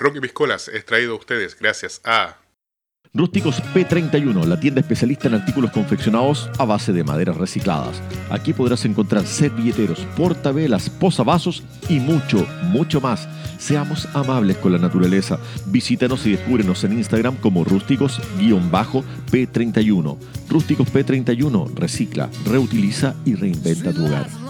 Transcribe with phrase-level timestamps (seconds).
[0.00, 2.38] Rocky Piscolas es traído a ustedes gracias a
[3.12, 8.00] Rústicos P31, la tienda especialista en artículos confeccionados a base de maderas recicladas.
[8.30, 13.28] Aquí podrás encontrar servilleteros, portavelas, posavasos y mucho, mucho más.
[13.58, 15.40] Seamos amables con la naturaleza.
[15.66, 20.16] Visítanos y descúbrenos en Instagram como rústicos-p31.
[20.48, 24.49] Rústicos P31, recicla, reutiliza y reinventa tu hogar.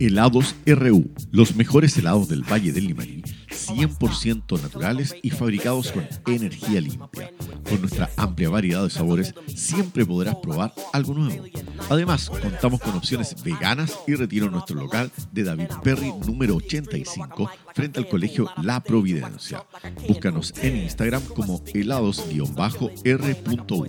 [0.00, 6.80] Helados RU, los mejores helados del Valle del Limarí, 100% naturales y fabricados con energía
[6.80, 7.32] limpia.
[7.68, 11.44] Con nuestra amplia variedad de sabores, siempre podrás probar algo nuevo.
[11.90, 17.50] Además, contamos con opciones veganas y retiro en nuestro local de David Perry número 85
[17.74, 19.64] frente al colegio La Providencia.
[20.06, 23.86] Búscanos en Instagram como helados-r.u.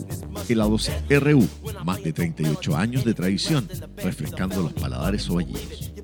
[0.48, 1.48] Helados RU,
[1.86, 5.99] más de 38 años de tradición, refrescando los paladares ovallinos.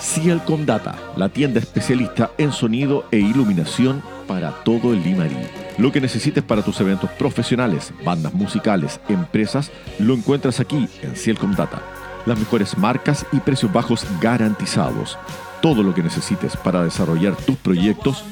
[0.00, 5.36] Cialcom Data, la tienda especialista en sonido e iluminación para todo el Limarí.
[5.78, 11.54] Lo que necesites para tus eventos profesionales, bandas musicales, empresas, lo encuentras aquí en Cielcom
[11.54, 11.80] Data.
[12.26, 15.16] Las mejores marcas y precios bajos garantizados.
[15.60, 18.24] Todo lo que necesites para desarrollar tus proyectos,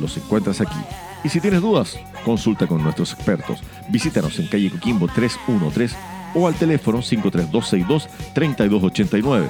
[0.00, 0.78] los encuentras aquí.
[1.24, 3.60] Y si tienes dudas, consulta con nuestros expertos.
[3.88, 5.96] Visítanos en calle Coquimbo 313
[6.34, 9.48] o al teléfono 53262-3289.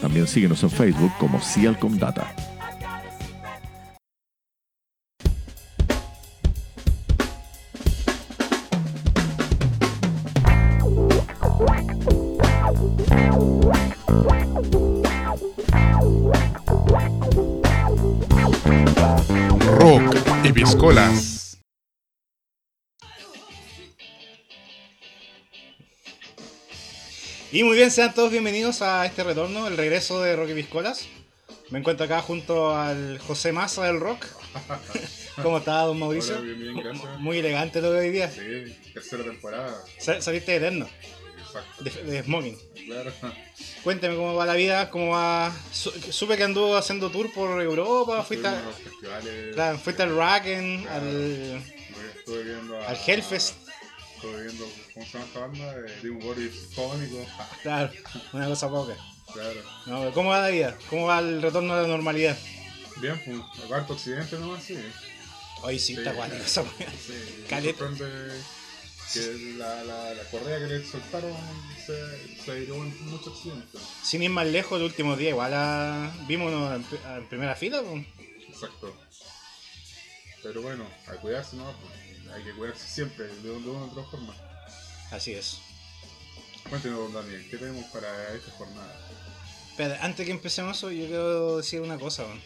[0.00, 2.32] También síguenos en Facebook como Cialcom Data.
[20.86, 21.58] Y Piscolas.
[27.52, 31.06] Y muy bien, sean todos bienvenidos a este retorno, el regreso de Rocky Piscolas.
[31.70, 34.26] Me encuentro acá junto al José Massa del Rock.
[35.42, 36.34] ¿Cómo está, don Mauricio?
[36.36, 37.18] Hola, bien, bien, gracias.
[37.20, 38.30] Muy elegante lo de hoy día.
[38.30, 39.74] Sí, tercera temporada.
[39.98, 40.88] Sa- Saliste eterno,
[41.58, 41.84] Exacto.
[41.84, 42.58] de, de smoking.
[42.86, 43.12] Claro.
[43.82, 45.52] Cuénteme cómo va la vida, cómo va...
[45.72, 49.54] su- Supe que anduvo haciendo tour por Europa, fuiste, Estuvimos en a, los festivales.
[49.54, 50.96] claro, fuiste al Racken, Claro.
[51.06, 51.62] al,
[52.18, 53.54] Estuve viendo a, al Hellfest.
[54.16, 55.74] Estuve viendo, ¿cómo se llama esta banda?
[55.78, 57.26] Eh, Dim Boris Fónico.
[57.62, 57.90] Claro,
[58.32, 58.96] una cosa poca.
[59.32, 59.60] Claro.
[59.86, 60.76] No, ¿Cómo va la vida?
[60.88, 62.36] ¿Cómo va el retorno a la normalidad?
[62.96, 64.78] Bien, pues, aparte occidente nomás, sí.
[65.62, 65.98] Hoy sí, Sí.
[65.98, 66.62] está guay esa.
[66.62, 67.84] Sí, Caleta.
[69.12, 71.34] Que la, la, la correa que le soltaron
[71.84, 73.78] se, se derivó en mucho accidente.
[74.02, 76.84] Sin ir más lejos, el último día igual ah, vimos en,
[77.16, 77.82] en primera fila.
[77.82, 78.04] pues.
[78.48, 78.96] Exacto.
[80.42, 81.64] Pero bueno, a cuidarse, ¿no?
[81.64, 84.34] Pues, hay que cuidarse siempre, de, de una u otra forma.
[85.10, 85.58] Así es.
[86.68, 89.00] Cuéntenos, don Daniel, ¿qué tenemos para esta jornada?
[89.70, 92.42] Espera, antes que empecemos eso, yo quiero decir una cosa, weón.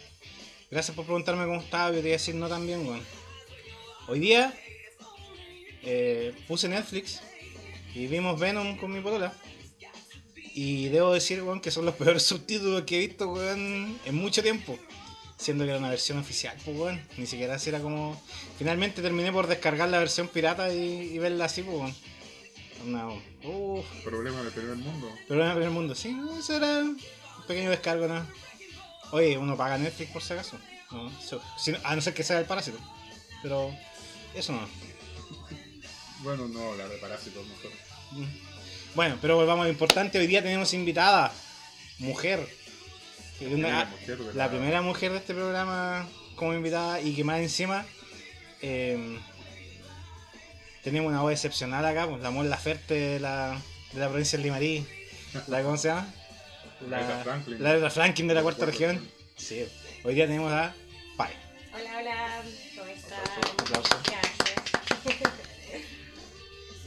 [0.69, 3.03] Gracias por preguntarme cómo estaba, yo te iba a decir no tan bien, weón.
[4.07, 4.53] Hoy día
[5.83, 7.21] eh, puse Netflix
[7.95, 9.33] y vimos Venom con mi polola.
[10.53, 14.41] Y debo decir, weón, que son los peores subtítulos que he visto, weón, en mucho
[14.43, 14.77] tiempo.
[15.37, 17.01] Siendo que era una versión oficial, pues, weón.
[17.17, 18.21] Ni siquiera así era como...
[18.59, 21.95] Finalmente terminé por descargar la versión pirata y, y verla así, pues, weón.
[22.85, 23.21] No,
[24.03, 25.07] Problema del primer mundo.
[25.29, 26.99] en el primer mundo, sí, eso era un
[27.47, 28.25] pequeño descargo, ¿no?
[29.11, 30.57] Oye, uno paga Netflix por si acaso.
[30.91, 31.11] No,
[31.59, 32.79] si no- a no ser que sea el parásito.
[33.43, 33.71] Pero
[34.33, 34.67] eso no.
[36.23, 37.71] Bueno, no, la de parásitos mejor.
[38.11, 38.25] Mm.
[38.95, 40.19] Bueno, pero volvamos a lo importante.
[40.19, 41.31] Hoy día tenemos invitada,
[41.99, 42.45] mujer.
[43.41, 43.89] Una-
[44.35, 47.85] la primera mujer de este programa como invitada y que más encima
[48.61, 49.17] eh,
[50.83, 53.59] tenemos una voz excepcional acá, pues la Mon Laferte de la,
[53.93, 54.85] de la provincia de Limarí.
[55.47, 56.07] La, ¿Cómo se llama?
[56.89, 57.63] La, Aretha Franklin.
[57.63, 59.07] la Aretha Franklin de la cuarta región.
[59.37, 59.65] Sí,
[60.03, 60.73] hoy día tenemos a
[61.15, 61.31] Pai.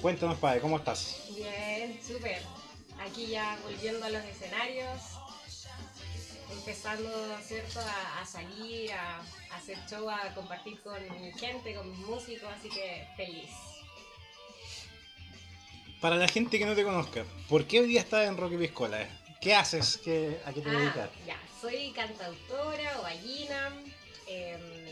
[0.05, 1.17] Cuéntanos, Pai, ¿cómo estás?
[1.35, 2.43] Bien, súper.
[3.01, 5.01] Aquí ya volviendo a los escenarios.
[6.53, 7.09] empezando,
[7.43, 7.81] ¿cierto?
[7.81, 12.51] A, a salir, a, a hacer show, a compartir con mi gente, con mis músicos,
[12.55, 13.49] así que feliz.
[16.03, 19.09] Para la gente que no te conozca, ¿por qué hoy día estás en Rocky Piscola?
[19.41, 19.99] ¿Qué haces?
[20.05, 21.11] ¿Qué, ¿A qué te Ah, dedicas?
[21.27, 23.73] ya, soy cantautora o ballina.
[24.27, 24.83] em,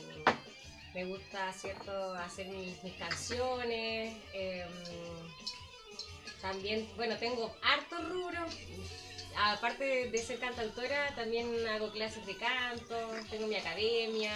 [0.95, 4.17] me gusta, ¿cierto?, hacer mis, mis canciones.
[4.33, 4.69] em,
[6.41, 8.41] también, bueno, tengo harto rubro.
[9.35, 12.95] Aparte de, ser cantautora, también hago clases de canto,
[13.31, 14.33] tengo mi academia,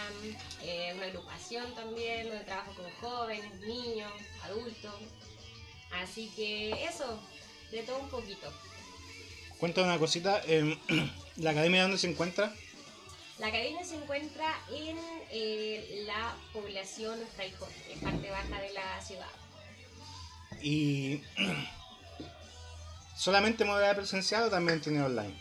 [0.62, 4.10] eh, una agrupación también, donde trabajo con jóvenes, niños,
[4.44, 4.94] adultos.
[5.92, 7.20] Así que eso,
[7.70, 8.50] de todo un poquito.
[9.58, 10.40] Cuéntame una cosita.
[10.46, 10.78] em,
[11.36, 12.54] ¿La academia dónde se encuentra?
[13.38, 14.96] La academia se encuentra en
[15.30, 19.28] eh, la población Fraijón, en parte baja de la ciudad.
[20.62, 21.22] Y.
[23.16, 25.34] ¿Solamente modalidad presencial o también tiene online?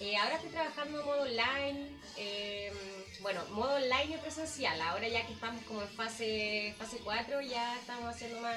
[0.00, 1.88] Eh, ahora estoy trabajando en modo online,
[2.18, 2.72] eh,
[3.20, 4.78] bueno, modo online y presencial.
[4.82, 8.56] Ahora ya que estamos como en fase fase 4, ya estamos haciendo más...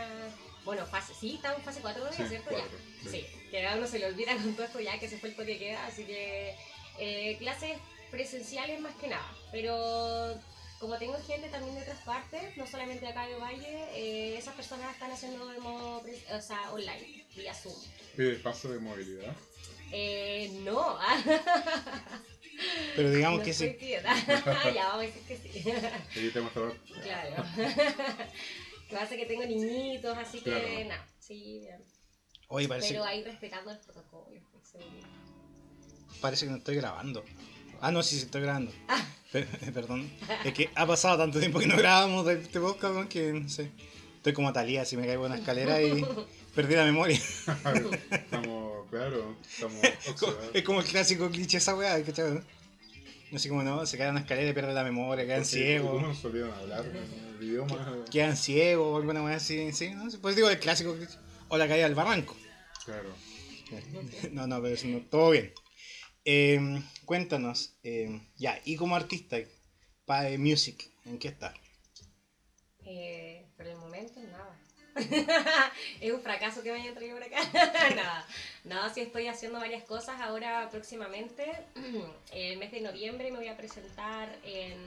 [0.65, 2.51] Bueno, fase, sí, estamos en fase 4 todavía, Sí, ¿cierto?
[2.51, 2.65] ya.
[3.03, 3.09] sí.
[3.11, 5.35] Sí, que a uno se le olvida con todo esto ya que se fue el
[5.35, 6.55] toque queda, así que
[6.97, 7.77] eh, clases
[8.11, 9.29] presenciales más que nada.
[9.51, 10.39] Pero
[10.79, 14.53] como tengo gente también de otras partes, no solamente de acá de Valle, eh, esas
[14.55, 16.03] personas están haciendo de modo
[16.33, 17.75] o sea, online, vía Zoom.
[18.15, 19.33] Pide paso de movilidad.
[19.91, 20.97] Eh, no,
[22.95, 23.77] Pero digamos no que sí.
[24.73, 26.29] ya vamos a decir que sí.
[26.31, 26.75] Te muestro.
[27.03, 27.43] claro.
[28.89, 30.89] que pasa que tengo niñitos, así que Claro.
[30.89, 31.83] nada, sí, bien.
[32.47, 34.39] Oye, parece, Pero ahí respetando el protocolo.
[34.63, 35.07] seguro.
[36.21, 37.23] parece que no estoy grabando.
[37.81, 38.71] Ah, no, sí, sí estoy grabando.
[38.87, 39.03] Ah.
[39.31, 39.43] Pe-
[39.73, 40.09] Perdón.
[40.45, 43.71] Es que ha pasado tanto tiempo que no grabamos de este podcast que no sé.
[44.17, 46.05] Estoy como Talía, si me caigo en una escalera y
[46.55, 47.19] perdí la memoria.
[48.11, 50.37] estamos, claro, estamos oxidados.
[50.53, 52.33] Es como el clásico cliché esa weá, ¿cachai?
[52.35, 52.41] no?
[53.33, 56.17] Así como no, se cae en una escalera y pierde la memoria, quedan Porque ciegos.
[56.21, 57.95] Se olvidan hablar en el idioma.
[58.09, 60.05] Quedan ciegos o alguna weá así, sí, ¿no?
[60.21, 61.17] Pues digo el clásico cliché.
[61.49, 62.35] O la caída del barranco.
[62.85, 63.09] Claro.
[64.31, 65.51] No, no, pero eso no, todo bien.
[66.25, 69.37] Eh, cuéntanos, eh, ya, y como artista,
[70.05, 71.53] para Music, ¿en qué está?
[72.83, 74.59] Eh, por el momento, nada.
[76.01, 77.41] es un fracaso que me hayan traído por acá.
[77.95, 78.25] nada.
[78.63, 80.19] Nada, sí estoy haciendo varias cosas.
[80.19, 81.43] Ahora, próximamente,
[82.31, 84.79] el mes de noviembre, me voy a presentar en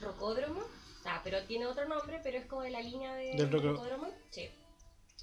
[0.00, 0.62] Rocódromo.
[1.04, 4.12] Ah, pero tiene otro nombre, pero es como de la línea de Del Rocódromo.
[4.30, 4.48] Sí.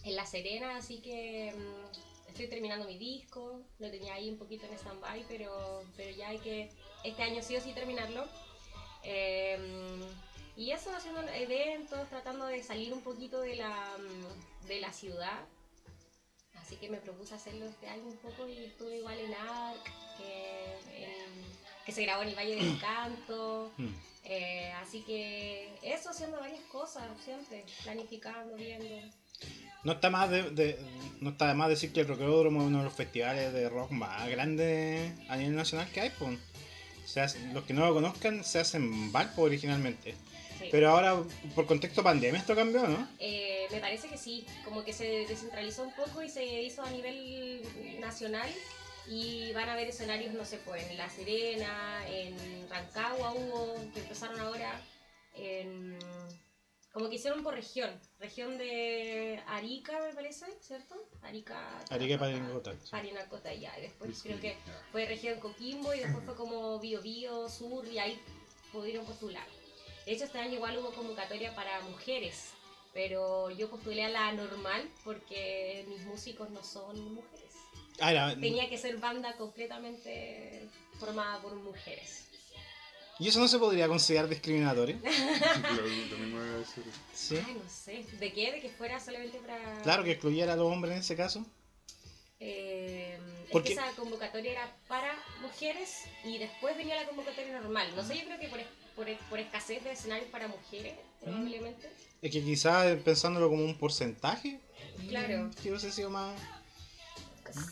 [0.04, 3.62] En La Serena, así que mm, estoy terminando mi disco.
[3.80, 6.70] Lo tenía ahí un poquito en stand-by, pero, pero ya hay que
[7.04, 8.26] este año sí o sí terminarlo.
[9.04, 10.02] Em,
[10.56, 13.96] y eso, haciendo eventos, tratando de salir un poquito de la,
[14.68, 15.46] de la ciudad.
[16.56, 19.84] Así que me propuse hacerlo este año un poco y estuve igual en ARC,
[20.18, 20.78] que,
[21.86, 23.72] que se grabó en el Valle del Encanto.
[23.78, 23.94] Mm.
[24.26, 29.14] Eh, así que eso, haciendo varias cosas, siempre, planificando, viendo.
[29.84, 30.80] No está más de, de-
[31.20, 33.92] no está de más decir que el Rockeródromo es uno de los festivales de rock
[33.92, 36.38] más grandes a nivel nacional que hay, pues.
[37.06, 40.16] Se hace- los que no lo conozcan se hacen en Valpo originalmente.
[40.60, 40.70] Sí.
[40.72, 41.22] Pero ahora,
[41.56, 43.08] por contexto pandemia, esto cambió, ¿no?
[43.20, 46.90] Eh, me parece que sí, como que se descentralizó un poco y se hizo a
[46.92, 47.62] nivel
[48.00, 48.50] nacional
[49.10, 52.36] y van a haber escenarios, no sé, pues en La Serena, en
[52.70, 54.80] Rancagua hubo, que empezaron ahora,
[55.36, 55.98] en,
[56.94, 60.96] como que hicieron por región, región de Arica me parece, ¿cierto?
[61.24, 61.84] Arica.
[61.90, 62.74] Arica y Parinacota.
[62.92, 64.56] Parinacota ya, y después creo que
[64.92, 68.20] fue región Coquimbo y después fue como Bio Bio, Sur y ahí
[68.72, 69.46] pudieron postular.
[70.06, 72.52] De hecho, este año igual hubo convocatoria para mujeres,
[72.94, 77.54] pero yo postulé a la normal porque mis músicos no son mujeres.
[78.00, 80.70] Ah, era- Tenía que ser banda completamente
[81.00, 82.28] formada por mujeres.
[83.24, 84.98] ¿Y eso no se podría considerar discriminatorio?
[85.02, 86.84] Lo, lo mismo iba a decir.
[87.14, 87.38] Sí.
[87.38, 88.06] Ay, no sé.
[88.20, 88.52] ¿De qué?
[88.52, 89.82] ¿De que fuera solamente para...?
[89.82, 91.46] Claro, que excluyera a los hombres en ese caso.
[92.42, 97.88] Eh, es Porque- que esa convocatoria era para mujeres y después venía la convocatoria normal.
[97.96, 100.96] No sé, yo creo que por, es- por, es- por escasez de escenarios para mujeres,
[101.24, 101.90] probablemente.
[102.22, 104.60] Es que quizás pensándolo como un porcentaje,
[105.08, 105.50] Claro.
[105.62, 106.38] que hubiese sido más.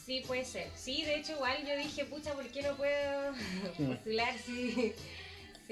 [0.05, 0.69] Sí, puede ser.
[0.75, 3.33] Sí, de hecho, igual yo dije, pucha, ¿por qué no puedo
[3.95, 4.93] postular si, si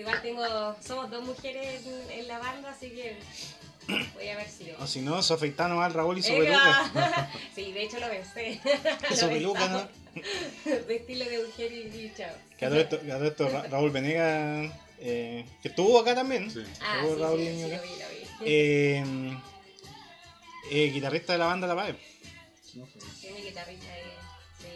[0.01, 0.75] igual tengo.
[0.85, 3.17] Somos dos mujeres en, en la banda, así que
[4.13, 4.77] podría haber sido.
[4.79, 6.91] O si no, su afeitano al Raúl y su peluca.
[6.95, 8.59] ah, sí, de hecho lo pensé.
[9.15, 9.87] Su peluca, ¿no?
[10.87, 12.31] Vestirlo de mujer y, y chao.
[12.57, 16.13] Que a todo esto, que a todo esto Ra- Raúl Venegas, eh, que estuvo acá
[16.15, 16.49] también.
[16.51, 16.63] Sí.
[16.81, 17.75] Ah, Estuvo sí, Raúl sí, sí, acá.
[17.77, 18.51] lo vi, lo vi.
[18.51, 19.37] Eh,
[20.71, 21.95] eh, guitarrista de la banda La Paz.
[22.73, 22.99] No sé.
[23.41, 24.03] Guitarrista ahí.
[24.59, 24.67] Sí,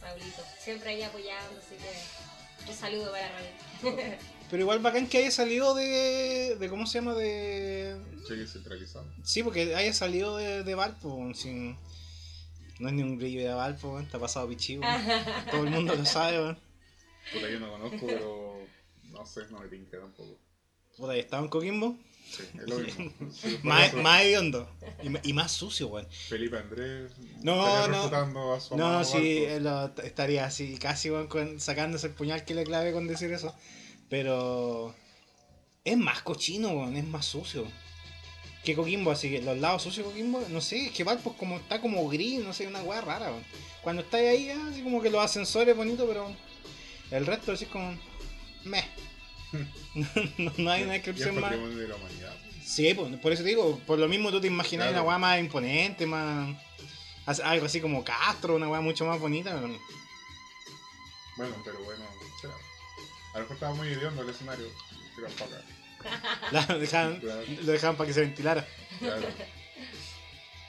[0.00, 0.44] Raulito.
[0.58, 3.94] Siempre ahí apoyando, así que un saludo para Raúl.
[4.50, 6.56] Pero igual bacán que haya salido de.
[6.58, 7.14] de ¿Cómo se llama?
[7.14, 7.96] De.
[8.26, 9.06] Cheque centralizado.
[9.22, 11.76] Sí, porque haya salido de, de Valpo, sin.
[12.78, 14.82] No es ni un brillo de Valpo, está pasado pichivo.
[15.50, 16.58] Todo el mundo lo sabe, weón.
[17.32, 18.58] Puta, yo no conozco, pero
[19.10, 20.38] no sé, no me tinca tampoco.
[20.96, 21.96] Puta, ¿y estaba en Coquimbo?
[22.28, 23.12] Sí, es lo mismo.
[23.64, 24.68] Más, más hediondo.
[25.24, 26.06] Y, más sucio, weón.
[26.28, 28.54] Felipe Andrés No, estaría no.
[28.54, 32.64] a su No, sí, él lo- estaría así, casi weón, sacándose el puñal que le
[32.64, 33.54] clave con decir eso.
[34.10, 34.94] Pero.
[35.84, 37.66] Es más cochino, weón, es más sucio.
[38.64, 41.56] Que Coquimbo, así que los lados sucios de Coquimbo, no sé, es que Valpo como,
[41.56, 43.44] está como gris, no sé, una weá rara, weón.
[43.82, 46.30] Cuando estáis ahí, así como que los ascensores bonitos, pero
[47.10, 47.96] el resto así como.
[48.64, 48.84] Meh.
[50.38, 51.44] no, no hay una descripción más.
[51.44, 52.36] patrimonio de la humanidad.
[52.62, 55.02] Sí, por, por eso te digo, por lo mismo tú te imaginas Claro.
[55.02, 56.54] una weá más imponente, más.
[57.44, 59.54] Algo así como Castro, una weá mucho más bonita.
[59.54, 59.78] pero no.
[61.36, 62.04] Bueno, pero bueno,
[62.40, 62.54] será.
[63.32, 64.66] A lo mejor estaba muy hediondo el escenario.
[65.14, 65.64] Tiran para acá.
[66.52, 67.42] La- lo, dejaban, Claro.
[67.62, 68.66] lo dejaban para que se ventilara.
[68.98, 69.26] Claro.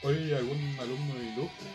[0.02, 1.66] Oye, ¿algún alumno ilustre?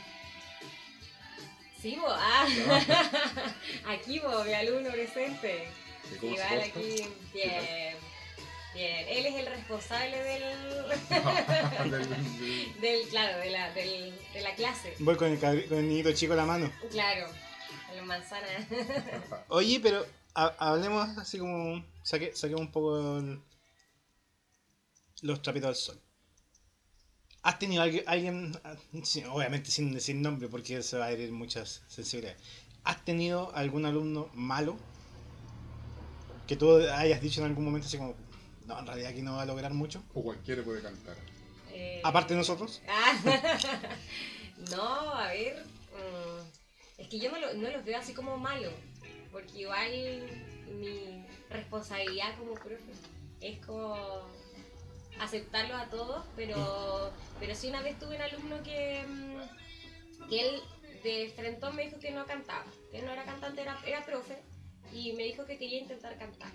[1.82, 2.46] Sí, bo, ah.
[3.88, 5.70] aquí, bo, mi alumno presente.
[6.14, 7.96] ¿Y cómo se Igual aquí, bien.
[8.74, 10.44] Bien, él es el responsable del,
[12.82, 14.94] Del- claro, de la, del, de la clase.
[15.00, 16.72] Voy con el, con el niñito chico en la mano.
[16.92, 17.28] Claro,
[17.90, 18.48] a la manzana.
[19.48, 20.06] Oye, pero
[20.46, 21.84] hablemos así como.
[22.04, 23.42] Saque, saquemos un poco el-
[25.22, 26.02] los trapitos al sol.
[27.44, 28.60] ¿Has tenido alguien, alguien
[29.32, 32.42] obviamente sin decir nombre porque se va a herir muchas sensibilidades,
[32.84, 34.78] ¿has tenido algún alumno malo
[36.46, 38.16] que tú hayas dicho en algún momento así como,
[38.66, 40.04] no, en realidad aquí no va a lograr mucho?
[40.14, 41.16] O cualquiera puede cantar.
[41.70, 42.82] Eh, Aparte de nosotros.
[44.72, 45.64] No, a ver.
[45.94, 48.74] mm, es que yo no, lo- no los veo así como malos.
[49.32, 49.92] Porque igual
[50.80, 52.92] mi responsabilidad como profe
[53.42, 53.96] es como
[55.20, 56.26] aceptarlos a todos.
[56.36, 60.62] Pero, pero sí una vez tuve un alumno que, mm, que él
[61.04, 62.66] de frente me dijo que no cantaba.
[62.92, 64.42] Que no era cantante, era, era profe.
[64.94, 66.52] Y me dijo que quería intentar cantar.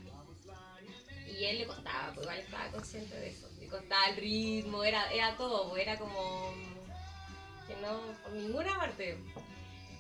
[1.26, 3.49] Y él le costaba, pues igual estaba consciente de eso.
[3.59, 6.52] Le costaba el ritmo, era, era todo, pues era como
[7.67, 9.19] que no, por ninguna parte.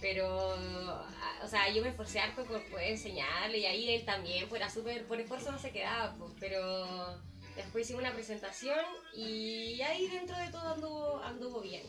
[0.02, 4.48] Pero, a- o sea, yo me esforcé harto por poder enseñarle y ahí él también,
[4.48, 7.18] pues era súper, por esfuerzo no se quedaba, pues, pero
[7.54, 11.82] después hicimos una presentación y ahí dentro de todo anduvo, bien.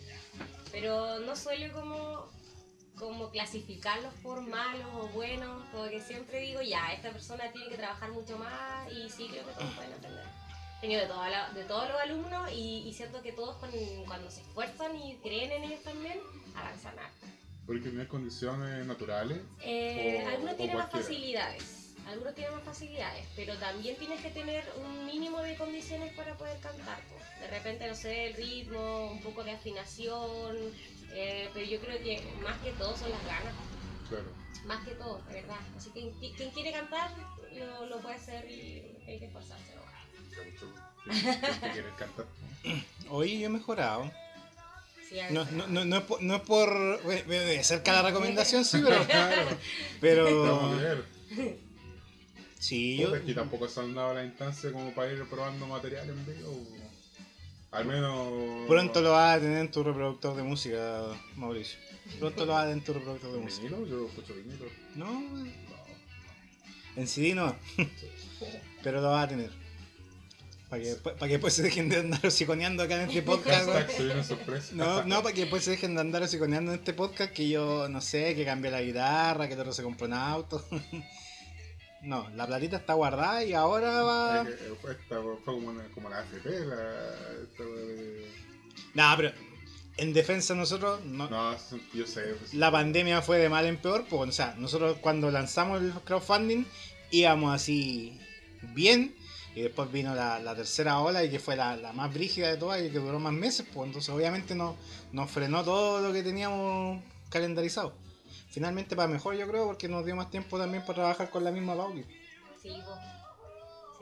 [0.71, 2.29] Pero no suelo como,
[2.99, 7.77] como clasificarlos por malos o buenos, como que siempre digo, ya, esta persona tiene que
[7.77, 10.25] trabajar mucho más y sí creo que todos pueden aprender.
[10.77, 13.55] He tenido de, de todos los alumnos y, siento que todos
[14.05, 16.19] cuando se esfuerzan y creen en ellos también,
[16.55, 17.25] avanzan harto.
[17.65, 19.39] Porque no hay condiciones naturales.
[19.61, 24.29] Eh, O- algunos o tienen más facilidades, algunos tienen más facilidades, pero también tienes que
[24.31, 26.99] tener un mínimo de condiciones para poder cantar.
[27.07, 27.15] po.
[27.39, 30.57] De repente, no sé, el ritmo, un poco de afinación,
[31.13, 33.53] eh, pero yo creo que más que todo son las ganas,
[34.09, 34.25] Claro.
[34.65, 35.57] más que todo, de verdad.
[35.77, 37.11] Así que quien, quien quiere cantar
[37.53, 39.73] lo, lo puede hacer y hay que esforzarse.
[39.75, 39.83] ¿no?
[40.43, 40.73] mucho-
[41.73, 42.25] quieren cantar.
[43.09, 44.11] Oye, yo he mejorado.
[45.31, 46.99] No, no, no, no es por, no es por
[47.63, 49.57] ser cada recomendación, sí, pero, Claro.
[50.01, 51.03] Te vamos a pero
[52.59, 56.09] sí, yo, es que tampoco se han dado la instancia como para ir probando material
[56.09, 56.67] en vivo.
[57.71, 58.67] Al menos.
[58.67, 61.03] pronto lo vas a tener en tu reproductor de música,
[61.35, 61.77] Mauricio.
[62.19, 63.67] Pronto lo vas a tener en tu reproductor de ¿En música.
[63.67, 63.87] vinilo?
[63.87, 64.65] Yo escucho vinilo.
[64.95, 65.51] No, No.
[66.95, 67.55] en CD no,
[68.83, 69.49] pero lo vas a tener.
[70.73, 73.69] Para que, después- para que después se dejen de andar hociconeando acá en este podcast.
[74.73, 77.87] No, no, para que después se dejen de andar hociconeando en este podcast que yo,
[77.89, 80.63] no sé, que cambié la guitarra, que otro se compró un auto.
[82.01, 84.41] No, la platita está guardada y ahora va...
[84.41, 86.83] Eh, fue, esta, fue como, una- como la AFP, la.
[87.43, 89.31] esta pero
[89.95, 91.55] en defensa nosotros, no, No,
[91.93, 92.35] yo sé.
[92.39, 95.91] pues, la pandemia fue de mal en peor, pues, o sea, nosotros cuando lanzamos el
[96.03, 96.65] crowdfunding
[97.11, 98.19] íbamos así
[98.73, 99.15] bien
[99.55, 102.57] y después vino la, la tercera ola y que fue la, la más brígida de
[102.57, 104.75] todas y que duró más meses, pues entonces obviamente no,
[105.11, 107.93] nos frenó todo lo que teníamos calendarizado.
[108.49, 111.51] Finalmente para mejor yo creo porque nos dio más tiempo también para trabajar con la
[111.51, 112.03] misma Pauli.
[112.61, 112.95] Sí, po.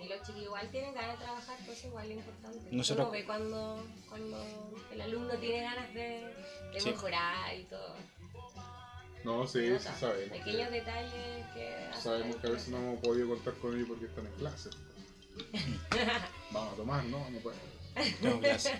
[0.01, 2.60] Sí, los chicos igual tienen ganas de trabajar, pues igual es importante.
[2.72, 4.46] Nosotros- Uno ve cuando, cuando
[4.91, 6.34] el alumno tiene ganas de,
[6.74, 6.89] de Sí.
[6.89, 7.96] mejorar y todo.
[9.24, 10.38] No, sí, Se sí sabemos.
[10.38, 14.05] Pequeños que- detalles que Sabemos que a veces no hemos podido contar con ellos porque
[14.05, 14.70] están en clase.
[16.51, 17.29] Vamos a tomar, ¿no?
[17.29, 17.57] No puede.
[18.21, 18.79] Tengo clase.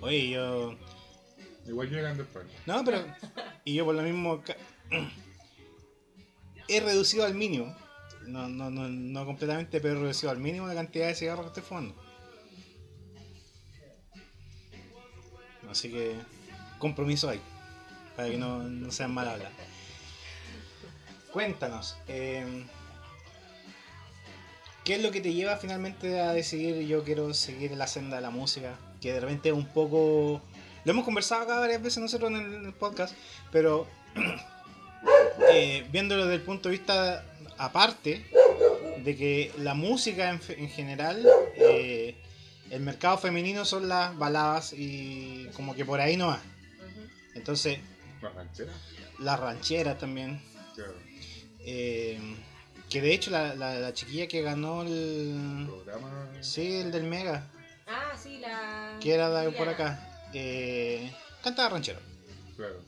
[0.00, 0.76] Oye, yo...
[1.66, 2.46] Igual llegan después.
[2.66, 3.04] No, pero...
[3.64, 4.42] Y yo por lo mismo...
[6.68, 7.74] he reducido al mínimo.
[8.26, 11.48] No, no, no, no completamente, pero he reducido al mínimo la cantidad de cigarros que
[11.48, 11.94] estoy fumando.
[15.68, 16.16] Así que
[16.78, 17.40] compromiso hay,
[18.16, 19.52] para que no, no sean mal hablar.
[21.32, 22.64] Cuéntanos, eh,
[24.90, 28.22] ¿qué es lo que te lleva finalmente a decidir yo quiero seguir la senda de
[28.22, 28.76] la música?
[29.00, 30.42] Que de repente es un poco...
[30.84, 33.14] Lo hemos conversado acá varias veces nosotros en el, en el podcast,
[33.52, 33.86] pero
[35.52, 37.24] eh, viéndolo desde el punto de vista
[37.56, 38.26] aparte,
[39.04, 42.16] de que la música en, general, eh,
[42.70, 46.40] el mercado femenino son las baladas y como que por ahí no va.
[47.36, 47.78] Entonces,
[48.20, 48.72] ¿La ranchera?
[49.20, 50.42] las rancheras también.
[50.74, 50.94] Claro.
[51.60, 52.18] eh,
[52.90, 55.64] que de hecho la, la- la chiquilla que ganó el...
[55.66, 56.28] Programa.
[56.40, 57.50] Sí, el del Mega,
[57.86, 58.98] Ah, sí, la.
[59.00, 60.28] que era de por acá.
[60.34, 61.10] Eh,
[61.42, 61.98] cantaba ranchero.
[62.56, 62.84] Claro.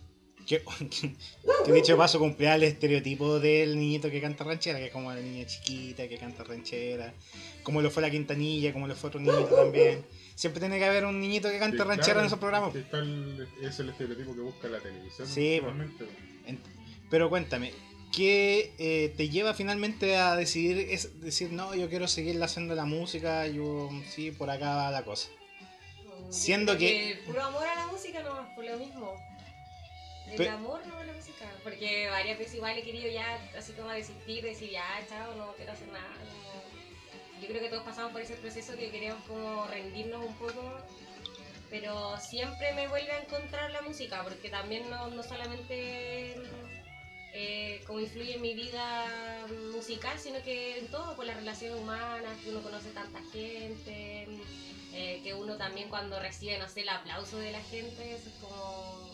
[0.47, 0.62] Que,
[1.64, 5.21] que dicho paso cumplía el estereotipo del niñito que canta ranchera, que es como la
[5.21, 7.14] niña chiquita que canta ranchera,
[7.62, 10.04] como lo fue la Quintanilla, como lo fue otro niñito también.
[10.35, 12.73] Siempre tiene que haber un niñito que cante Sí, ranchera claro, en esos programas.
[12.73, 15.26] que está el- es el estereotipo que busca la televisión.
[15.28, 15.61] Sí,
[17.11, 17.73] Pero cuéntame,
[18.14, 22.75] ¿qué eh, te lleva finalmente a decidir es decir, no, yo quiero seguir la senda
[22.75, 25.28] de la música, yo sí, por acá va la cosa?
[26.04, 29.14] Mm, Siendo que- el puro amor a la música no por lo mismo.
[30.31, 31.50] El Pe- amor no a la música.
[31.64, 35.73] Porque varias veces igual he querido ya así como desistir, decir ya, chao, no quiero
[35.73, 36.09] hacer nada.
[37.40, 40.76] Yo creo que todos pasamos por ese proceso que queremos como rendirnos un poco.
[41.71, 46.35] Pero siempre me vuelve a encontrar la música, porque también no, no solamente
[47.35, 52.39] eh, como influye en mi vida musical, sino que en todo, por las relaciones humanas,
[52.39, 54.27] que uno conoce tanta gente,
[54.93, 58.35] eh, que uno también cuando recibe, no sé, el aplauso de la gente, eso es
[58.37, 59.11] como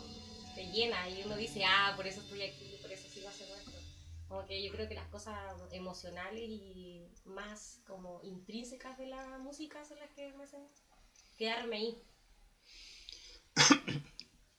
[0.56, 3.78] te llena y uno dice, ah, por eso estoy aquí, por eso sigo haciendo esto.
[4.26, 9.84] Como que yo creo que las cosas emocionales y más como intrínsecas de la música
[9.84, 10.66] son las que me hacen
[11.36, 12.02] quedarme ahí.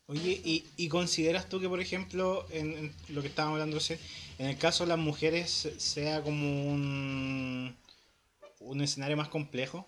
[0.09, 3.99] Oye, ¿y, y consideras tú que, por ejemplo, en, en lo que estábamos hablando recién,
[4.39, 7.77] en el caso de las mujeres sea como un,
[8.59, 9.85] un escenario más complejo?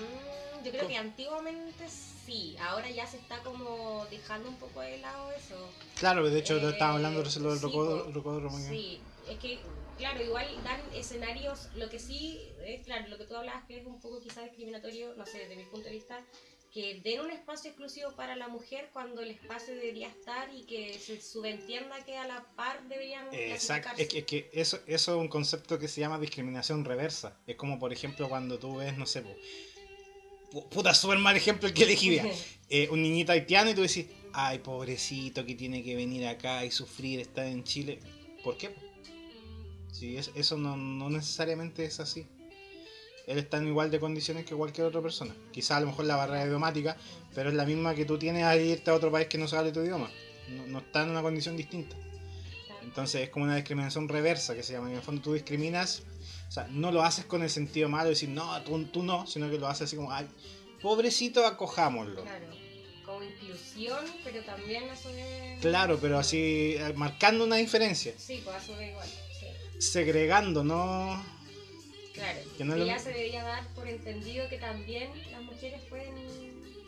[0.00, 1.84] Mm, Yo creo que antiguamente
[2.24, 5.70] sí, ahora ya se está como dejando un poco de lado eso.
[5.96, 8.58] Claro, de hecho, Eh, estábamos hablando recién lo del sí, rocódromo.
[8.58, 9.60] Sí, es que,
[9.98, 13.86] claro, igual dan escenarios, lo que sí, es claro, lo que tú hablabas que es
[13.86, 16.18] un poco quizás discriminatorio, no sé, desde mi punto de vista,
[16.72, 20.98] que den un espacio exclusivo para la mujer cuando el espacio debería estar y que
[20.98, 24.02] se subentienda que a la par deberían Exacto, clasificarse.
[24.02, 27.36] es que, es que eso, eso es un concepto que se llama discriminación reversa.
[27.46, 29.22] Es como, por ejemplo, cuando tú ves, no sé,
[30.70, 32.18] puta, súper mal ejemplo el que elegí.
[32.74, 36.70] Eh, un niñito haitiano y tú decís, ay, pobrecito que tiene que venir acá y
[36.70, 38.00] sufrir, estar en Chile.
[38.42, 38.74] ¿Por qué?
[39.92, 42.26] Sí, es- eso no, no necesariamente es así.
[43.26, 45.34] Él está en igual de condiciones que cualquier otra persona.
[45.52, 46.96] Quizás a lo mejor la barrera idiomática,
[47.34, 49.56] pero es la misma que tú tienes al irte a otro país que no se
[49.56, 50.10] hable tu idioma.
[50.48, 51.96] No, no está en una condición distinta.
[52.82, 54.90] Entonces es como una discriminación reversa que se llama.
[54.90, 56.02] En el fondo tú discriminas,
[56.48, 59.26] o sea, no lo haces con el sentido malo de decir, no, tú, tú no,
[59.26, 60.28] sino que lo haces así como, ay,
[60.82, 62.22] pobrecito, acojámoslo.
[62.22, 62.46] Claro,
[63.06, 65.60] como inclusión, pero también es...
[65.60, 69.46] Claro, pero así, eh, marcando una diferencia, Sí, pues es igual, sí.
[69.80, 71.24] segregando, no...
[72.14, 75.80] Claro, Que no que lo- ya se debería dar por entendido que también las mujeres
[75.88, 76.14] pueden,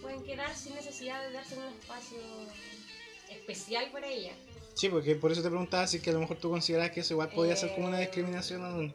[0.02, 2.18] pueden quedar sin necesidad de darse un espacio
[3.30, 4.36] especial para ellas.
[4.74, 7.00] Sí, porque por eso te preguntaba si es que a lo mejor tú consideras que
[7.00, 8.94] eso igual podía ser como una Eh, discriminación o no.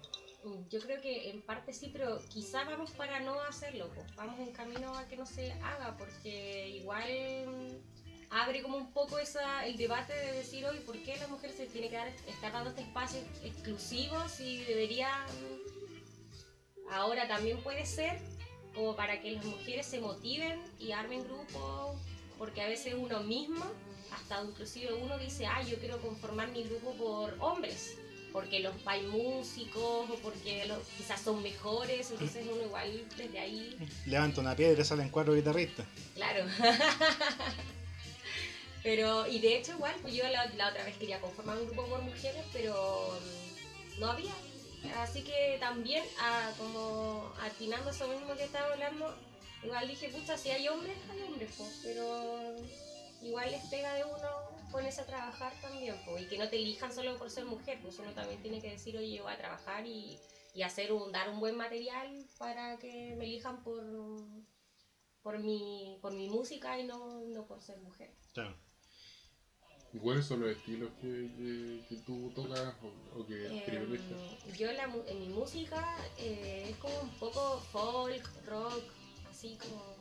[0.70, 4.06] Yo creo que en parte sí, pero quizá vamos para no hacerlo, pues.
[4.16, 7.08] vamos en camino a que no se haga, porque igual
[7.48, 11.52] mm, abre como un poco esa, el debate de decir hoy por qué la mujer
[11.52, 15.69] se tiene que dar, estar dando este espacio exclusivo si debería, mm,
[16.92, 18.20] ahora también puede ser,
[18.76, 21.98] como para que las mujeres se motiven y armen grupos,
[22.38, 23.64] porque a veces uno mismo,
[24.12, 27.96] hasta inclusive uno dice, ah, yo quiero conformar mi grupo por hombres
[28.32, 33.78] porque los hay músicos o porque los, quizás son mejores, entonces uno igual desde ahí,
[34.06, 35.86] Levanta una piedra y salen cuatro guitarristas.
[36.16, 36.46] claro.
[38.84, 41.86] pero, y de hecho igual, pues yo la, la otra vez quería conformar un grupo
[41.88, 43.20] por mujeres, pero
[44.00, 44.34] no había.
[44.98, 49.16] Así que también, ah, como atinando eso mismo que estaba hablando,
[49.64, 52.56] igual dije, pucha, si hay hombres, hay hombres, pues, pero
[53.22, 57.18] igual les pega de uno ponerse a trabajar también, y que no te elijan solo
[57.18, 60.18] por ser mujer, pues uno también tiene que decir, oye, yo voy a trabajar y,
[60.54, 63.84] y hacer un, dar un buen material para que me elijan por,
[65.22, 68.14] por, mi, por mi música y no, no por ser mujer.
[68.34, 68.56] Claro.
[69.92, 73.48] ¿Y cuáles son los estilos que, que, que tú tocas o, o que?
[73.48, 75.84] Em, yo la, en mi música
[76.20, 78.84] eh, es como un poco folk, rock,
[79.32, 79.96] así como...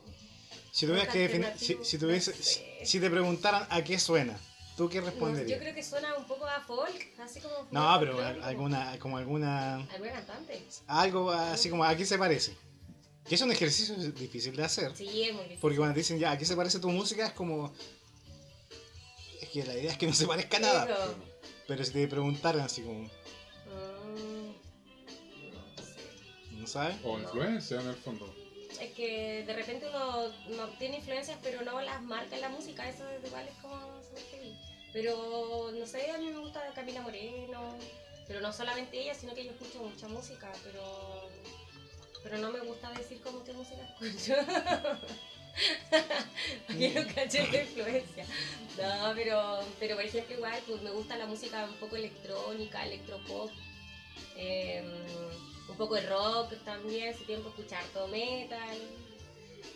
[0.73, 4.39] Si tuvieras que definir, si, si, tuviese- no si, si te preguntaran a qué suena,
[4.77, 5.51] ¿tú qué No, responderías?
[5.51, 7.55] yo creo que suena un poco a folk, así como...
[7.57, 10.63] folk, No, pero alguna, como alguna, ¿Alguna cantante?
[10.87, 12.55] algo así como a qué se parece.
[13.27, 14.95] Que es un ejercicio difícil de hacer.
[14.97, 15.59] Sí, es muy difícil.
[15.61, 17.27] Porque cuando te dicen ya, ¿a qué se parece tu música?
[17.27, 17.73] Es como...
[19.59, 21.15] Es que la idea es que no se parezca a nada.
[21.67, 23.09] Pero si te preguntaran así como,
[23.69, 24.53] Mm,
[25.51, 26.53] no sé.
[26.53, 26.97] ¿no sabes?
[27.05, 28.35] O influencia en el fondo.
[28.81, 32.89] Es que de repente uno no tiene influencias, pero no las marca en la música.
[32.89, 34.01] Eso es igual es como.
[34.93, 37.77] Pero no sé, a mí me gusta Camila Moreno.
[38.27, 40.53] Pero no solamente ella, sino que yo escucho mucha música.
[40.65, 41.29] Pero,
[42.23, 44.35] pero no me gusta decir como qué música escucho.
[46.69, 48.25] No caché la influencia.
[48.77, 53.51] No, pero, pero por ejemplo, igual pues, me gusta la música un poco electrónica, electropop.
[54.37, 54.87] em,
[55.69, 58.79] un poco de rock también, si tiempo escuchar todo metal.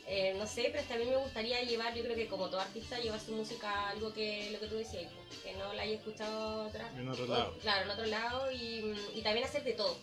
[0.07, 3.21] Eh, no sé, pero mí me gustaría llevar, yo creo que como todo artista, llevar
[3.21, 5.11] su música a algo que lo que tú decías,
[5.43, 7.57] que no la haya escuchado otra, En otro lado.
[7.61, 9.97] Claro, en otro lado y, y también hacer de todo.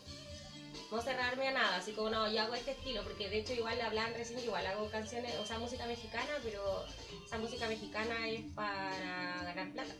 [0.91, 3.79] No cerrarme a nada, así como no, yo hago este estilo, porque de hecho igual
[3.81, 6.83] hablan recién, que igual hago canciones, o sea, música mexicana, pero
[7.25, 9.93] esa música mexicana es para ganar plata.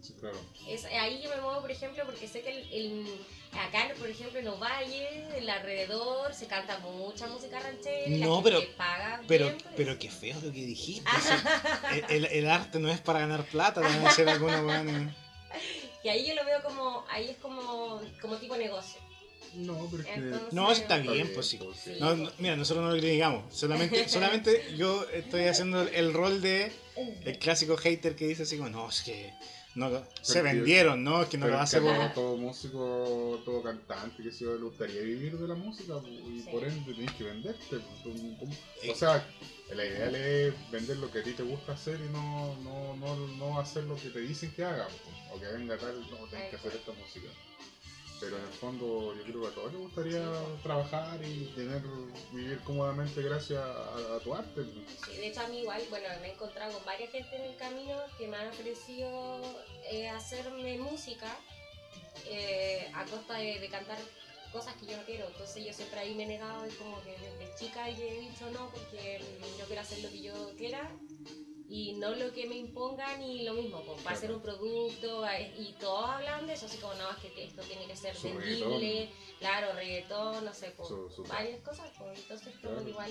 [0.00, 0.38] Sí, claro.
[0.68, 3.20] Es, ahí yo me muevo, por ejemplo, porque sé que el, el-
[3.58, 8.08] acá, por ejemplo, en los valles, el alrededor, se canta mucha música ranchera.
[8.24, 9.98] No, gente pero- paga Pero, bien por pero eso.
[9.98, 11.10] qué feo lo que dijiste.
[11.10, 15.12] o sea, el, el- el arte no es para ganar plata, deben ser algunos weones.
[16.04, 19.00] Y ahí yo lo veo como, ahí es como, como tipo negocio.
[19.56, 20.14] No, pero es que.
[20.14, 21.58] Entonces- No, está bien, pues sí.
[22.00, 23.54] No, no, mira, nosotros no lo criticamos.
[23.54, 26.72] Solamente, solamente yo estoy haciendo el, rol de
[27.24, 29.32] el clásico hater que dice así como, no, es que
[29.74, 29.90] no,
[30.22, 32.12] se vendieron, no, es que no lo hace por...
[32.14, 36.48] todo, músico, todo cantante que se le gustaría vivir de la música y Sí.
[36.50, 37.76] por ende tenés que venderte.
[37.76, 38.90] Eh.
[38.90, 39.26] O sea,
[39.74, 43.16] la ideal es vender lo que a ti te gusta hacer y no, no, no,
[43.36, 44.90] no hacer lo que te dicen que hagas.
[45.04, 47.28] pues, O que venga tal, no, tienes que hacer esta música.
[48.18, 50.22] Pero en el fondo yo creo que a todos les gustaría
[50.62, 51.82] trabajar y tener
[52.32, 54.62] vivir cómodamente gracias a, tu arte.
[55.04, 57.56] Sí, de hecho a mí igual, bueno, me he encontrado con varias gente en el
[57.56, 59.40] camino que me han ofrecido
[59.90, 61.36] eh, hacerme música
[62.26, 63.98] eh, a costa de, cantar
[64.52, 65.26] cosas que yo no quiero.
[65.26, 68.50] Entonces yo siempre ahí me he negado y como que desde chica yo he dicho
[68.52, 69.20] no porque
[69.58, 70.90] yo quiero hacer lo que yo quiera
[71.68, 75.24] y no lo que me impongan y lo mismo, pues, para hacer un producto
[75.58, 78.28] y todos hablan de eso, así como no, es que esto tiene que ser Su
[78.28, 82.84] vendible, claro, reggaetón, no sé, pues, Su- su- varias cosas, pues, entonces como Claro.
[82.84, 83.10] que igual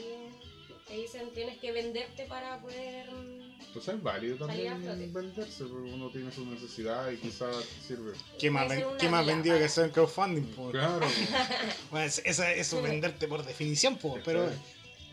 [0.88, 3.12] te dicen tienes que venderte para poder...
[3.12, 4.82] mm, Entonces es válido también
[5.14, 8.14] venderse, porque uno tiene su necesidad y quizás sirve.
[8.40, 10.44] ¿Qué más, ven- qué más vendido que hacer en crowdfunding?
[10.56, 10.70] po?
[10.72, 11.06] Claro,
[11.92, 14.50] Bueno, eso es venderte por definición, po, pero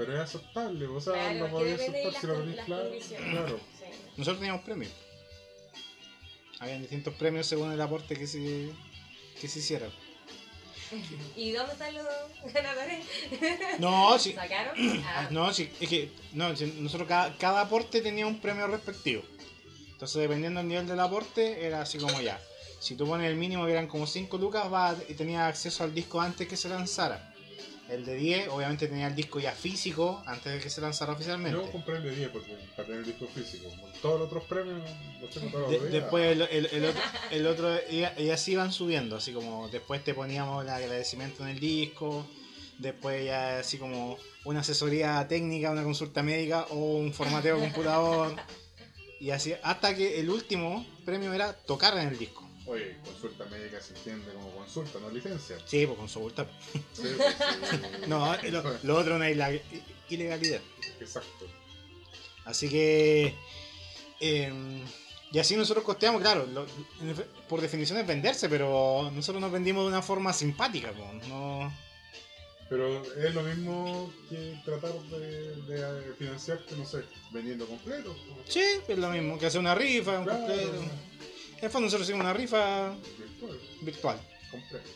[0.07, 2.83] pero es aceptable, o sea, Claro, depende de aceptar si lo las claro.
[2.85, 3.31] condiciones.
[3.31, 3.85] Claro, sí.
[4.17, 4.93] nosotros teníamos premios.
[6.61, 8.71] Habían distintos premios según el aporte que se,
[9.41, 9.89] que se hiciera.
[11.37, 12.05] ¿Y dónde están los
[12.53, 13.05] ganadores?
[13.79, 14.75] No, sí, ¿Sacaron?
[15.07, 19.23] Ah, No, sí, es que no, sí, nosotros cada, cada aporte tenía un premio respectivo.
[19.91, 22.41] Entonces, dependiendo del nivel del aporte, era así como ya.
[22.81, 25.95] Si tú pones el mínimo, que eran como 5 lucas, va, y tenía acceso al
[25.95, 27.32] disco antes que se lanzara.
[27.93, 31.59] El de 10, obviamente, tenía el disco ya físico antes de que se lanzara oficialmente.
[31.61, 33.69] yo compré el de 10 porque para tener disco físico.
[34.01, 34.81] Todos los otros premios
[35.21, 36.03] los tengo todos De- los días.
[36.03, 40.03] después el, el- el otro, el otro y, y así iban subiendo, así como después
[40.03, 42.27] te poníamos el agradecimiento en el disco,
[42.79, 48.35] después ya así como una asesoría técnica, una consulta médica o un formateo de computador
[49.21, 52.42] y así hasta que el último premio era tocar en el disco.
[52.67, 55.57] Oye, consulta médica se entiende como consulta, no licencia.
[55.67, 56.47] Sí, pues consulta.
[56.73, 56.81] Sí,
[57.17, 57.77] pues, sí.
[58.07, 59.61] No, lo, lo otro es una ila-
[60.09, 60.61] ilegalidad.
[61.01, 61.47] Exacto.
[62.45, 63.35] Así que.
[64.21, 64.83] eh,
[65.33, 66.67] y así nosotros costeamos, claro, lo-
[67.49, 70.93] por definición es venderse, pero nosotros nos vendimos de una forma simpática,
[71.29, 71.73] no.
[72.69, 78.15] Pero es lo mismo que tratar de, de financiarte, no sé, vendiendo completo.
[78.49, 80.85] Sí, es lo mismo que hacer una rifa, un Claro, completo.
[81.63, 84.21] En el fondo nosotros hicimos una rifa virtual, virtual.
[84.51, 84.91] completo.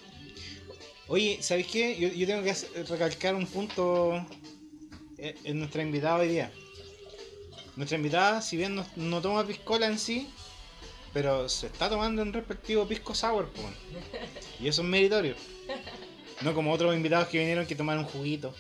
[1.07, 1.97] Oye, ¿sabéis qué?
[1.97, 4.17] Yo, yo tengo que recalcar un punto
[5.17, 6.51] en, en nuestra invitada hoy día.
[7.77, 10.29] Nuestra invitada, si bien no, no toma piscola en sí,
[11.13, 13.63] pero se está tomando un respectivo pisco sour, po.
[14.59, 15.37] Y eso es meritorio.
[16.41, 18.53] No como otros invitados que vinieron que tomaron un juguito.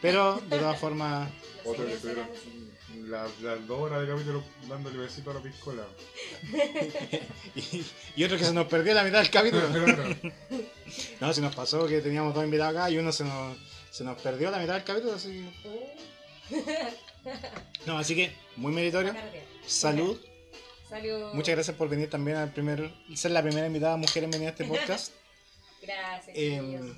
[0.00, 2.67] Pero, de todas formas, No sé Otro que tuvieron.
[3.08, 5.84] Las las dos horas de capítulo dándole besito a la piscola.
[7.54, 7.84] Y,
[8.16, 9.68] y otro que se nos perdió la mitad del capítulo.
[11.20, 13.58] No, si nos pasó que teníamos dos invitados acá y uno se nos,
[13.90, 15.46] se nos perdió la mitad del capítulo, así
[17.86, 19.14] No, así que, muy meritorio.
[19.66, 20.18] Salud.
[20.88, 21.34] Salud.
[21.34, 24.50] Muchas gracias por venir también al primer, ser la primera invitada mujer en venir a
[24.52, 25.12] este podcast.
[25.82, 26.34] Gracias.
[26.34, 26.96] Chiquillos.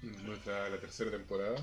[0.00, 1.56] Nuestra la tercera temporada.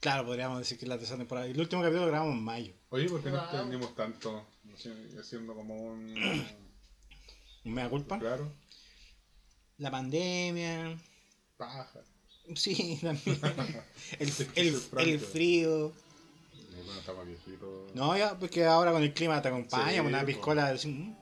[0.00, 1.46] Claro, podríamos decir que es la tercera temporada.
[1.46, 2.74] Y el último capítulo lo grabamos en mayo.
[2.90, 3.44] Oye, ¿por qué no Wow.
[3.44, 4.46] extendimos tanto?
[4.68, 6.14] Haci- Haciendo como un.
[7.64, 8.18] ¿Me da culpa?
[8.18, 8.52] Claro.
[9.78, 10.98] La pandemia.
[11.56, 11.90] Paja.
[12.54, 13.38] Sí, también.
[14.18, 15.92] El, el, frío.
[16.84, 17.94] Bueno, estamos viejitos.
[17.94, 20.26] No, ya, porque ahora con el clima te acompaña, Sí, con una po.
[20.26, 21.16] piscola así, mm,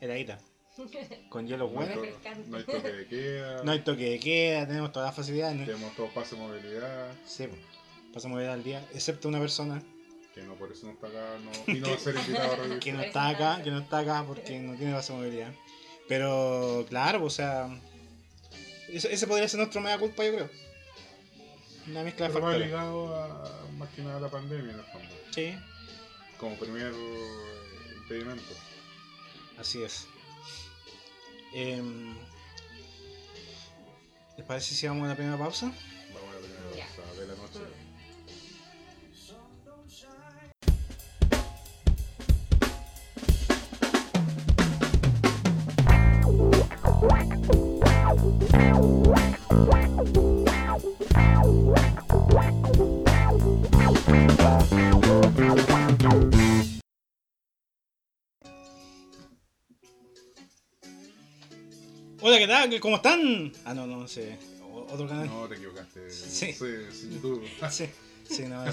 [0.00, 0.38] heladita.
[1.28, 2.02] Con hielo No hay, bueno.
[2.48, 3.62] no hay toque de queda.
[3.62, 5.56] No hay toque de queda, tenemos todas las facilidades.
[5.58, 5.66] ¿no?
[5.66, 7.12] Tenemos todo pase de movilidad.
[7.26, 7.56] Sí, po.
[8.12, 9.82] Pasamos el al día, excepto una persona
[10.34, 11.38] Que no, por eso no está acá.
[11.44, 12.78] No, y no va a ser invitado a revivir.
[12.80, 15.52] que no está acá, que no está acá porque no tiene base de movilidad.
[16.08, 17.68] Pero claro, o sea,
[18.88, 20.50] ese, ese podría ser nuestro mega culpa, yo creo.
[21.88, 22.66] Una mezcla de Pero más factores.
[22.68, 25.08] ligado a más que nada a la pandemia en el fondo.
[25.32, 25.54] Sí,
[26.38, 26.92] Como primer
[28.02, 28.52] impedimento.
[29.58, 30.06] así es.
[31.54, 32.14] Em,
[34.36, 35.66] ¿Les parece si vamos a la primera pausa?
[35.66, 37.58] Vamos a la primera pausa de la noche.
[62.20, 62.80] Hola, ¿qué tal?
[62.80, 63.52] ¿Cómo están?
[63.64, 64.38] Ah, no, no sé.
[64.90, 65.26] Otro canal.
[65.26, 66.10] No, te equivocaste.
[66.10, 66.52] Sí.
[66.52, 67.44] Sí, sí, YouTube.
[67.70, 67.86] Sí,
[68.28, 68.64] sí, no.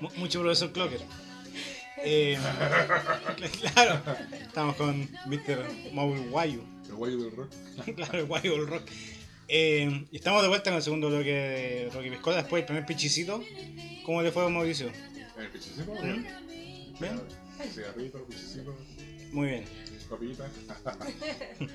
[0.00, 1.00] Mu- Mucho profesor Clocker.
[1.98, 2.38] Eh,
[3.74, 4.02] claro,
[4.32, 5.92] estamos con Mr.
[5.92, 6.62] Maul Guayu.
[6.88, 7.50] El guayo del rock.
[7.96, 8.82] Claro, el Guayu del rock.
[9.48, 13.42] Eh, estamos de vuelta con el segundo bloque de Rocky Piscola, después el primer pichicito.
[14.04, 14.90] ¿Cómo le fue a Mauricio?
[15.38, 16.26] El pichicito, bien.
[16.98, 17.20] Bien.
[17.72, 18.76] Cigarrito, pichicito,
[19.32, 19.64] Muy bien.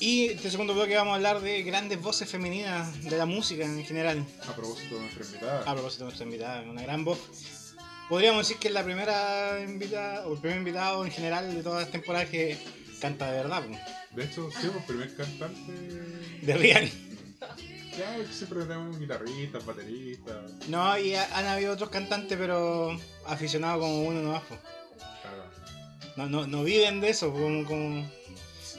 [0.00, 3.84] Y este segundo bloque vamos a hablar de grandes voces femeninas de la música en
[3.84, 4.26] general.
[4.48, 5.60] A propósito de nuestra invitada.
[5.60, 7.20] A propósito de nuestra invitada, una gran voz.
[8.08, 11.82] Podríamos decir que es la primera invitada, o el primer invitado en general de todas
[11.82, 12.58] las temporadas que
[13.00, 13.62] canta de verdad.
[14.10, 15.72] De hecho, sí, el primer cantante.
[16.42, 16.90] de real.
[17.98, 20.36] Ya, siempre tenemos guitarristas, bateristas.
[20.68, 24.56] No, y ha- han habido otros cantantes, pero aficionados como uno nomás, po.
[25.22, 25.44] Claro.
[26.16, 28.10] No, no, no viven de eso, como, como,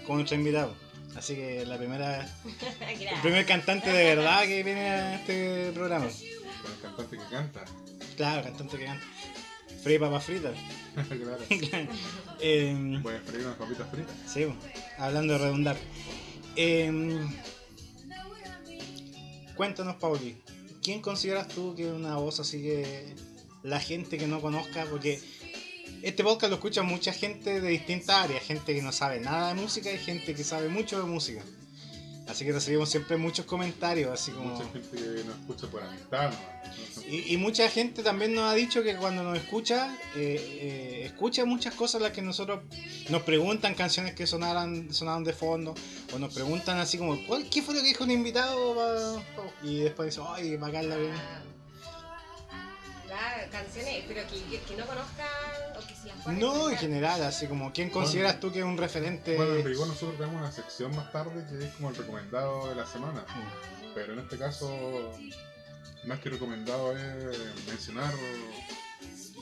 [0.05, 0.75] como nuestro invitado.
[1.15, 2.27] Así que la primera,
[2.89, 6.07] el primer cantante de verdad que viene a este programa.
[6.07, 7.65] El cantante que canta.
[8.15, 9.05] Claro, cantante que canta.
[9.83, 10.53] Free papa frita.
[10.95, 11.87] claro.
[12.39, 14.15] Eh, Voy a freír unas papitas fritas.
[14.27, 14.45] Sí,
[14.97, 15.77] hablando de redundar.
[16.55, 17.29] Em,
[19.55, 20.37] cuéntanos, Pauli,
[20.81, 23.15] ¿quién consideras tú que es una voz así que
[23.63, 24.85] la gente que no conozca?
[24.85, 25.19] Porque
[26.01, 29.61] este podcast lo escucha mucha gente de distintas áreas, gente que no sabe nada de
[29.61, 31.41] música y gente que sabe mucho de música.
[32.27, 34.51] Así que recibimos siempre muchos comentarios, así como...
[34.55, 37.03] Mucha gente que nos escucha por amistad, ¿no?
[37.09, 41.43] Y, y mucha gente también nos ha dicho que cuando nos escucha, eh, eh, escucha
[41.43, 42.61] muchas cosas las que nosotros
[43.09, 45.75] nos preguntan, canciones que sonaran, sonaron de fondo,
[46.13, 48.73] o nos preguntan así como, ¿cuál, ¿qué fue lo que dijo un invitado?
[48.73, 51.52] pa- pa-?" Y después dicen, ay, bacán bien.
[53.51, 55.27] Canciones, pero que, no conozcan
[55.77, 58.65] o que se las puedan No, en general, así como, ¿quién consideras tú que es
[58.65, 59.35] un referente?
[59.35, 62.75] Bueno, en rigor nosotros tenemos una sección más tarde que es como el recomendado de
[62.75, 63.21] la semana.
[63.21, 63.93] Mm.
[63.93, 65.17] Pero en este caso,
[66.05, 68.13] más que recomendado es mencionar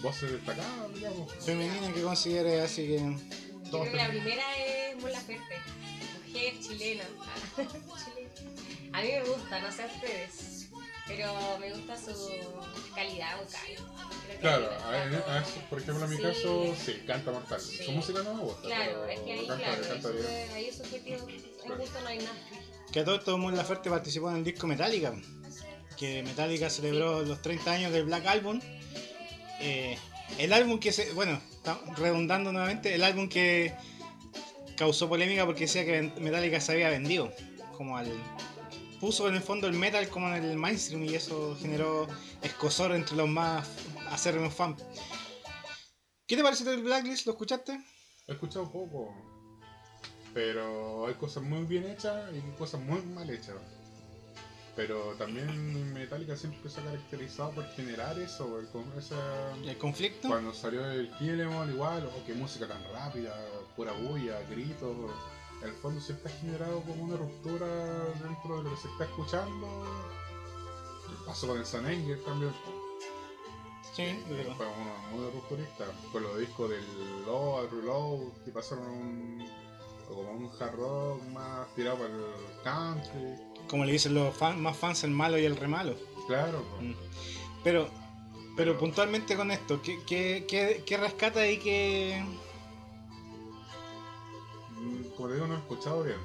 [0.01, 1.33] voces destacadas, digamos.
[1.45, 2.97] Femenina que consideres así que...
[2.97, 5.55] Yo creo que la primera es Mon Laferte,
[6.27, 7.03] mujer chilena.
[7.57, 8.71] Chilena.
[8.93, 10.50] A mí me gusta, no sé a ustedes,
[11.15, 12.29] pero me gusta su
[12.95, 13.87] calidad vocal.
[14.39, 16.21] Claro, a, a por ejemplo, en mi Sí.
[16.23, 17.59] caso, sí, canta mortal.
[17.61, 17.83] Sí.
[17.83, 20.25] Su música no me gusta, Claro, pero es que ahí, canta, claro, canta eso bien.
[20.25, 22.35] es- ahí es subjetivo, en gusto no hay nada.
[22.91, 25.13] Que a todo esto Mon Laferte participó en el disco Metallica.
[25.97, 28.59] Que Metallica celebró los 30 años del Black Album.
[29.59, 29.97] Eh,
[30.39, 31.11] el álbum que se.
[31.13, 33.73] Bueno, está redundando nuevamente, el álbum que
[34.75, 37.31] causó polémica porque decía que Metallica se había vendido.
[37.77, 38.11] Como al.
[39.01, 42.07] Puso en el fondo el metal como en el mainstream y eso generó
[42.41, 43.67] escosor entre los más
[44.09, 44.81] acérrimos fans.
[46.27, 47.25] ¿Qué te parece del Blacklist?
[47.25, 47.81] ¿Lo escuchaste?
[48.27, 49.13] He escuchado poco,
[50.33, 53.55] pero hay cosas muy bien hechas y cosas muy mal hechas.
[54.75, 60.29] Pero también Metallica siempre se ha caracterizado por generar eso, el, con- esa- ¿El conflicto?
[60.29, 63.35] cuando salió el Kill Em All igual, o qué música tan rápida,
[63.75, 64.95] pura bulla, gritos,
[65.61, 67.67] en el fondo siempre ha generado como una ruptura
[68.81, 69.67] se está escuchando.
[71.25, 72.51] Pasó con el San Anger también,
[73.93, 79.49] Sí, pero- fue uno muy rupturista, con los discos del Low, Reload, que pasaron un,
[80.07, 82.23] como un hard rock más tirado para el
[82.63, 83.35] country,
[83.69, 85.95] como le dicen los fan- más fans, el malo y el remalo.
[86.27, 86.63] claro.
[86.71, 86.83] pues.
[86.89, 86.95] Mm.
[87.65, 87.89] Pero,
[88.55, 92.23] pero puntualmente con esto, ¿qué, qué, qué, qué rescata y qué...?
[94.79, 96.17] Mm, Como te digo, no he escuchado bien.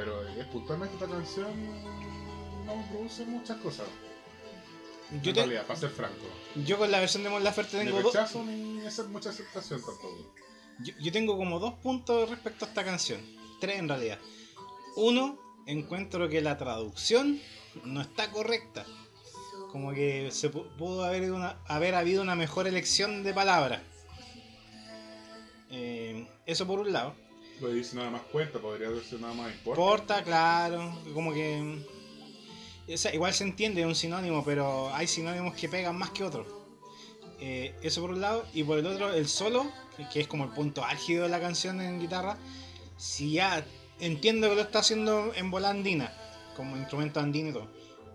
[0.00, 1.50] Pero es puntualmente esta canción
[2.64, 3.86] no produce muchas cosas.
[5.10, 6.24] Yo, en te- realidad, para ser franco.
[6.64, 9.80] yo con la versión de Mon Laferte Ni tengo, dos- rechazo ni hacer mucha aceptación
[9.80, 10.32] tampoco.
[10.84, 13.20] yo, yo tengo como dos puntos respecto a esta canción.
[13.60, 14.18] Tres en realidad.
[14.96, 17.38] Uno, encuentro que la traducción
[17.84, 18.86] no está correcta.
[19.70, 23.82] Como que se pu- pudo haber, una- haber habido una mejor elección de palabras.
[25.70, 27.14] Eh, eso por un lado.
[27.60, 29.80] Lo dice nada más cuenta, podría decir nada más importa.
[29.80, 31.84] Porta, claro, como que...
[33.12, 36.46] igual se entiende, un sinónimo, pero hay sinónimos que pegan más que otros.
[37.38, 39.70] Eh, eso por un lado, y por el otro, el solo,
[40.12, 42.38] que, es como el punto álgido de la canción en guitarra,
[42.96, 43.64] si ya
[43.98, 46.14] entiendo que lo está haciendo en bola andina,
[46.56, 47.68] como instrumento andino y todo,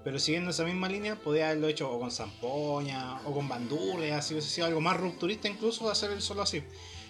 [0.03, 4.33] pero siguiendo esa misma línea, podría haberlo hecho o con zampoña, o con bandurria, así
[4.35, 6.63] hubiese sido algo más rupturista incluso hacer el solo así.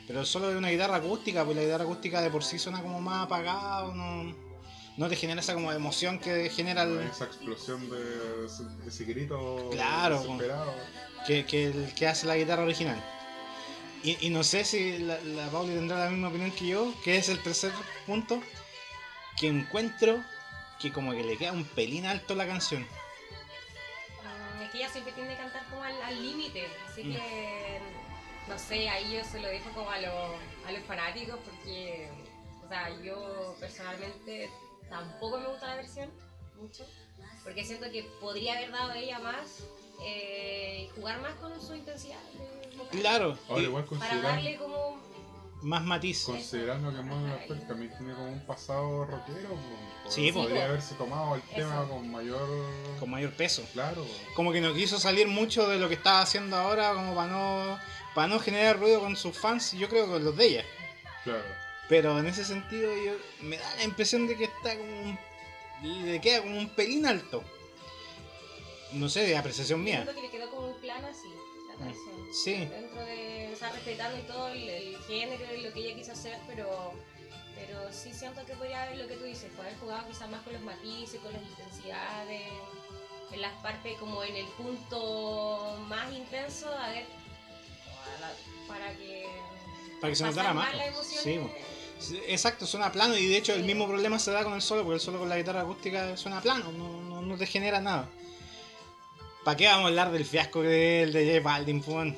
[0.08, 3.02] Pero solo de una guitarra acústica, pues la guitarra acústica de por sí suena como
[3.02, 4.36] más apagado, no,
[4.98, 9.70] no te genera esa como emoción que genera el, Esa explosión de ese, ese grito
[9.72, 10.74] Claro, desesperado.
[11.26, 13.04] que, que, el que hace la guitarra original.
[14.04, 17.18] Y, y no sé si la, la Pauli tendrá la misma opinión que yo, que
[17.18, 17.72] es el tercer
[18.06, 18.40] punto,
[19.40, 20.24] que encuentro
[20.80, 22.84] que como que le queda un pelín alto la canción.
[22.84, 27.14] Mm, Es que ella siempre tiende a cantar como al al límite, así Mm.
[27.14, 27.80] que
[28.48, 30.12] no sé, ahí yo se lo dejo como a, los-
[30.68, 32.10] a los fanáticos porque,
[32.64, 34.50] o sea, yo personalmente
[34.90, 36.10] tampoco me gusta la versión
[36.60, 36.86] mucho,
[37.44, 39.64] porque siento que podría haber dado ella más
[40.04, 44.98] eh, y jugar más con su intensidad de vocal, Claro, Ahora, igual para darle como
[45.62, 46.24] más matiz.
[46.26, 50.46] considerando que Mon Laferte también tiene como un pasado rockero, pues, Sí, pues.
[50.46, 51.56] podría haberse tomado el Eso.
[51.56, 52.48] tema con mayor.
[53.00, 53.64] Con mayor peso.
[53.74, 54.06] Claro,
[54.36, 57.80] Como que no quiso salir mucho de lo que estaba haciendo ahora, como para no,
[58.16, 60.66] para no generar ruido con sus fans, yo creo que con los de ella.
[61.24, 61.44] claro.
[61.88, 65.20] Pero en ese sentido yo, me da la impresión de que está como un,
[65.84, 67.44] le queda como un pelín alto.
[68.94, 70.02] No sé, de apreciación mía.
[70.02, 71.28] siento que le quedó como un plan así
[71.68, 72.34] la canción.
[72.34, 75.96] Sí, dentro de, o sea, respetando y todo el, el género y lo que ella
[75.96, 76.94] quiso hacer, pero,
[77.54, 80.42] pero sí siento que podría haber lo que tú dices, poder haber jugado quizás más
[80.42, 82.52] con los matices, con las intensidades,
[83.32, 87.06] en las partes como en el punto más intenso, a ver,
[88.68, 89.26] para que...
[90.02, 90.70] Para que se notara más.
[91.24, 91.40] Sí,
[92.28, 94.96] exacto, suena plano y de hecho el mismo problema se da con el solo, porque
[94.96, 98.10] el solo con la guitarra acústica suena plano, no, no, no te genera nada.
[99.44, 102.14] ¿Para qué vamos a hablar del fiasco del de J Balvin, pues?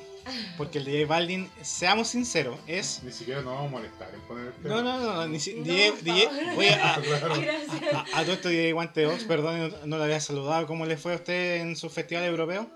[0.58, 3.02] Porque el de J Balvin, seamos sinceros, es...
[3.02, 4.74] Ni siquiera nos vamos a molestar en poner el tema.
[4.74, 6.98] No, no, no, ni si- No, DJ DJ oye, a.
[7.40, 7.94] Gracias.
[7.94, 10.66] a- a todo esto DJ Guante Ox, perdón, no, no lo había saludado.
[10.66, 12.68] ¿Cómo le fue a usted en su festival europeo?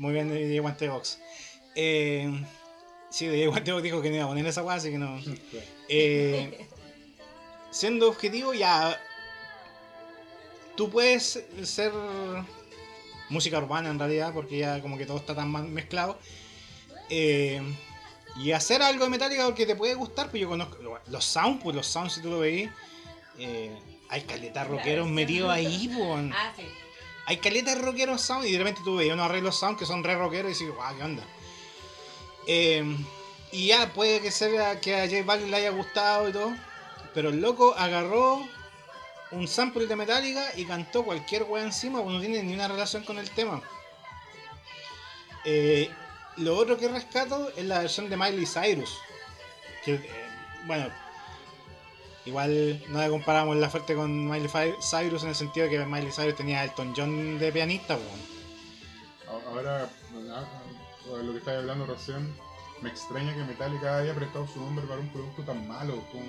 [0.00, 1.18] Muy bien, DJ Guante Ox.
[1.74, 2.26] Eh,
[3.10, 5.20] sí, DJ Guante Ox dijo que no iba a poner esa guay, así que no.
[5.92, 6.66] Eh,
[7.70, 8.98] siendo objetivo, ya.
[10.74, 11.92] Tú puedes ser
[13.28, 16.18] música urbana en realidad, porque ya como que todo está tan mal mezclado.
[17.10, 17.60] Eh,
[18.36, 21.76] y hacer algo de Metallica porque te puede gustar, pues yo conozco los sounds, pues
[21.76, 22.70] los sounds si tú lo veis.
[23.38, 23.76] eh,
[24.08, 26.32] hay caletas rockeros metidos ahí, pues.
[26.34, 26.64] Ah, sí.
[27.30, 30.16] Hay caletas rockeros sound y de repente tú veías unos arreglos sound que son re
[30.16, 31.22] rockeros y dices, guau, ¿qué onda?
[32.48, 32.96] Eh,
[33.52, 36.52] y ya puede que sea que a J Balvin le haya gustado y todo,
[37.14, 38.44] pero el loco agarró
[39.30, 43.04] un sample de Metallica y cantó cualquier wea encima, pues no tiene ni una relación
[43.04, 43.62] con el tema.
[45.44, 45.88] Eh,
[46.38, 48.98] lo otro que rescato es la versión de Miley Cyrus,
[49.84, 50.10] que, eh,
[50.66, 50.88] bueno,
[52.30, 56.12] Igual no le comparamos la fuerte con Miley Cyrus en el sentido de que Miley
[56.12, 59.40] Cyrus tenía Elton John de pianista, weón.
[59.48, 59.90] Ahora,
[60.32, 62.32] ah, ah, lo que estáis hablando recién,
[62.82, 65.94] me extraña que Metallica haya prestado su nombre para un producto tan malo.
[66.12, 66.22] Con,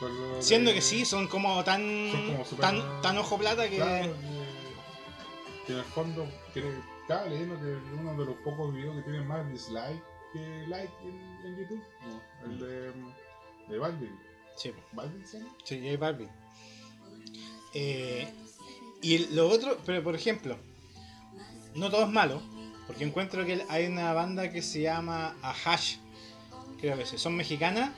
[0.00, 3.68] con Siendo de- que sí, son como tan Son como súper- tan, tan ojo plata
[3.70, 6.64] que Claro, que, que en el fondo, que,
[7.02, 10.02] estaba leyendo que uno de los pocos videos que tienen más dislike
[10.32, 12.92] que like en, en YouTube, no, el de,
[13.68, 14.18] de Balvin.
[14.56, 15.52] sí, ¿Balvin se llama?
[15.64, 16.28] sí, J Balvin.
[17.74, 18.26] Eh,
[19.02, 20.56] y lo otro, pero por ejemplo,
[21.74, 22.42] no todo es malo,
[22.86, 25.96] porque encuentro que hay una banda que se llama Ahash,
[26.80, 27.90] creo que son mexicanas,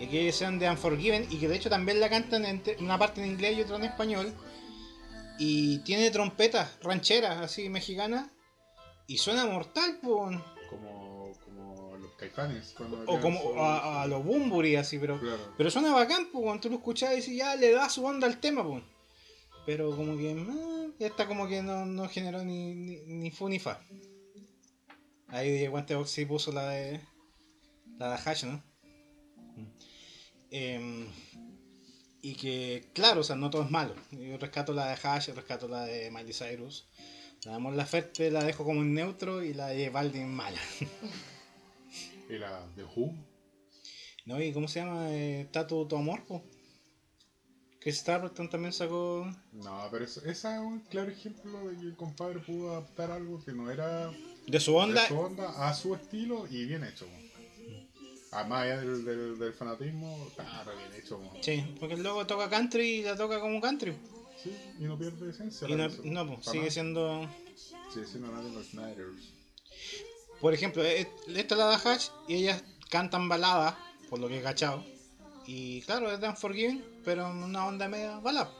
[0.00, 3.22] y que son de Unforgiven, y que de hecho también la cantan en una parte
[3.22, 4.34] en inglés y otra en español,
[5.38, 8.30] y tiene trompetas rancheras así mexicanas,
[9.06, 10.38] y suena mortal, pues.
[10.70, 10.97] Como,
[12.18, 12.74] caifanes.
[12.76, 15.18] cuando O como su- a, a los Bumburi así, pero.
[15.18, 15.54] Claro.
[15.56, 18.26] Pero suena bacán, pues, cuando tú lo escuchás y dices, ya le da su onda
[18.26, 18.82] al tema, pues.
[19.64, 23.58] Pero como que, ah, esta como que no, no generó ni, ni, ni fu ni
[23.58, 23.80] fa.
[25.28, 27.00] Ahí Guante Box sí puso la de.
[27.98, 28.62] La de Hash, ¿no?
[30.50, 31.06] Em,
[32.22, 33.94] y que, claro, o sea, no todo es malo.
[34.12, 36.88] Yo rescato la de Hash, rescato la de Miley Cyrus.
[37.44, 40.58] La de Mon Laferte la dejo como en neutro y la de Baldi en mala.
[42.28, 43.14] Y la de Who.
[44.26, 44.42] ¿No?
[44.42, 45.10] ¿Y cómo se llama?
[45.10, 46.42] Eh, Tatu Tu Amor, po.
[47.80, 49.30] Que Stapleton también sacó.
[49.52, 53.42] No, pero eso, esa es un claro ejemplo de que el compadre pudo adaptar algo
[53.44, 54.10] que no era
[54.46, 55.02] De su onda.
[55.02, 57.06] de su onda a su estilo y bien hecho.
[58.32, 61.18] Además allá del, del, del fanatismo, está bien hecho.
[61.40, 63.94] Sí, porque el loco toca country y la toca como country.
[64.42, 65.66] Sí, y no pierde esencia.
[65.68, 66.70] Y no, no Para sigue nada.
[66.70, 67.28] siendo.
[67.94, 68.74] Sigue siendo nada de los.
[70.40, 73.74] Por ejemplo, eh, esta es la de Hash y ellas cantan baladas,
[74.08, 74.84] por lo que he cachado.
[75.46, 78.52] Y claro, es de Unforgiven, pero en una onda media balada.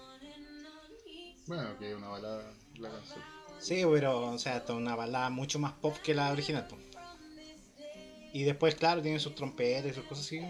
[1.47, 3.21] Bueno, que es una balada la canción.
[3.61, 6.67] Sí, pero, o sea, esta es una balada mucho más pop que la original.
[8.33, 10.41] Y después, claro, tiene sus trompetas y sus cosas así.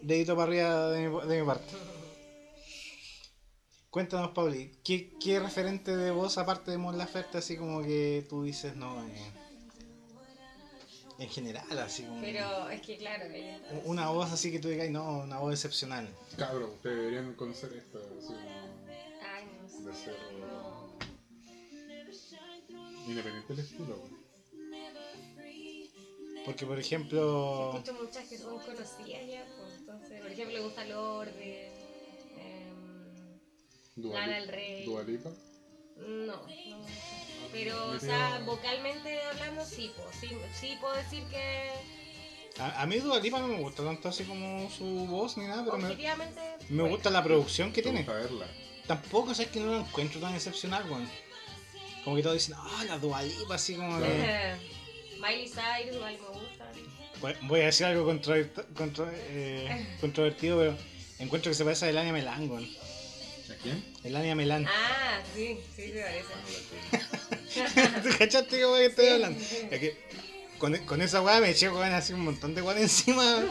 [0.00, 1.74] Dedito para arriba de mi, de mi parte.
[3.90, 8.42] Cuéntanos, Pauli, ¿qué, qué referente de voz, aparte de Mon Laferte, así como que tú
[8.42, 9.32] dices, no, eh,
[11.18, 14.68] en general, así como Pero es que claro, ella está- una voz así que tú
[14.68, 16.08] digas, no, una voz excepcional.
[16.36, 17.98] Cabrón, ustedes deberían conocer esta.
[17.98, 18.38] Así como
[19.34, 19.80] Ay, no sé.
[19.82, 20.94] de ser No.
[23.06, 23.96] independiente del estilo.
[23.96, 24.08] po.
[26.44, 30.84] Porque, por ejemplo, Escucho muchas que son conocidas ya, pues, entonces, por ejemplo, le gusta
[32.48, 33.38] em,
[34.12, 34.84] Lana Li- del Rey.
[34.84, 35.30] Dua Lipa.
[35.96, 36.40] No.
[37.52, 40.28] Pero, o sea, vocalmente hablando, sí, pues, sí,
[40.58, 41.70] sí puedo decir que
[42.58, 45.64] a, a mí Dua Lipa no me gusta tanto así como su voz ni nada,
[45.64, 46.40] pero me, objetivamente...
[46.68, 46.94] me bueno.
[46.96, 47.98] gusta la producción que tiene.
[47.98, 48.46] gusta verla.
[48.86, 51.08] Tampoco es que no lo encuentro tan excepcional, weón.
[52.04, 54.54] Como que todos dicen, ah, la Dua Lipa, así como que...
[55.20, 56.72] Miley Cyrus igual me gusta.
[57.20, 60.76] Voy- Voy a decir algo contro- eh, controvertido, pero
[61.18, 62.68] encuentro que se parece a Elania Melán, weón.
[63.64, 63.84] ¿A quién?
[64.04, 64.66] Elania Melán.
[64.68, 68.00] Ah, sí, sí, se parece.
[68.02, 69.40] ¿Te cachaste cómo que estoy hablando?
[69.70, 69.96] Es que
[70.58, 73.44] con, con esa weá me eché weón así un montón de weón encima.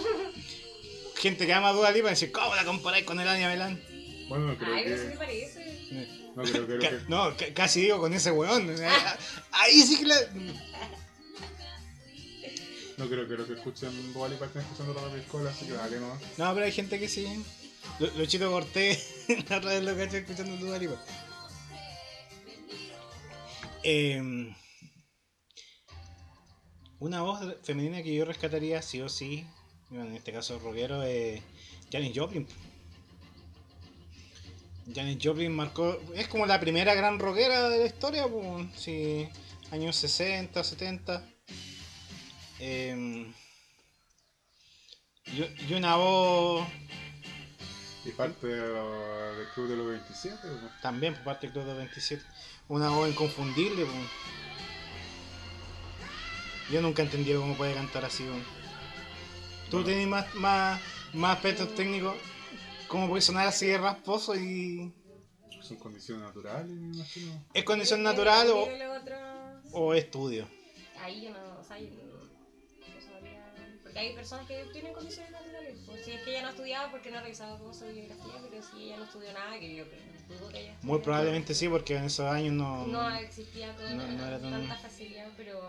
[1.17, 3.81] Gente que ama a Dua Lipa y dice, ¿cómo la comparáis con Elania Melán?
[4.29, 5.17] Bueno, no creo Ay, pero sí me que.
[5.17, 5.63] parece.
[6.35, 6.91] No creo, creo que.
[7.07, 8.75] no, ca- casi digo con ese weón.
[9.51, 10.15] Ahí sí que la.
[12.97, 15.99] No creo que lo que escuchen Dua Lipa estén escuchando la piscola, así que dale
[15.99, 16.19] no.
[16.37, 17.43] No, pero hay gente que sí.
[17.99, 20.99] Lo, Luchito Cortés, la otra vez lo caché escuchando Dua Lipa.
[23.83, 24.53] Em,
[26.99, 29.45] una voz femenina que yo rescataría sí o sí,
[29.89, 31.41] bueno, en este caso rockero, es
[31.91, 32.47] Janis Joplin.
[34.93, 39.27] Janis Joplin marcó, es como la primera gran rockera de la historia, pues, sí,
[39.71, 41.29] años 60, 70.
[42.59, 43.33] Em,
[45.25, 46.65] y, y una voz
[48.05, 50.69] Y parte de lo- del club de los 27, ¿o no?
[50.81, 52.23] También por parte del Club de 27.
[52.67, 53.85] Una voz inconfundible.
[53.85, 53.91] po.
[56.71, 58.23] Yo nunca he entendido cómo puede cantar así.
[58.23, 58.33] po.
[59.69, 59.85] Tú No.
[59.85, 60.81] tenés más, más,
[61.13, 62.15] más aspectos técnicos.
[62.87, 64.93] ¿Cómo puede sonar así de rasposo y.
[65.61, 67.41] Son condiciones naturales, me imagino.
[67.53, 68.67] ¿Es condición natural o,
[69.71, 70.45] o estudio?
[71.01, 72.12] Ahí yo no, o sea, yo no, no.
[73.93, 75.77] Porque hay personas que tienen condiciones naturales.
[75.85, 78.83] Pues si es que ella no estudiaba porque no revisaba como su biografía, pero si
[78.85, 79.99] ella no estudió nada, que yo creo,
[80.39, 80.75] dudo que ella.
[80.81, 82.87] Muy probablemente sí, porque en esos años no.
[82.87, 85.59] No existía toda no- no era tan- tanta facilidad, pero.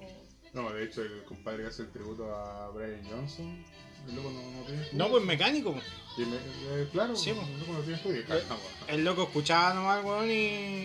[0.00, 0.16] eh,
[0.54, 3.64] No, de hecho, el compadre que hace el tributo a Brian Johnson,
[4.08, 4.88] el loco no, no tiene.
[4.92, 5.74] No, pues mecánico.
[6.16, 7.48] Y me- eh, claro, Sí, el pues.
[7.58, 8.22] loco no tiene estudio.
[8.26, 8.42] weón.
[8.88, 10.34] El loco escuchaba nomás, weón, y,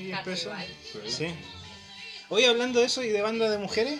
[0.07, 0.51] y empezó.
[0.91, 0.99] Sí.
[1.09, 1.27] Sí.
[2.27, 3.99] Oye, hablando de eso y de banda de mujeres,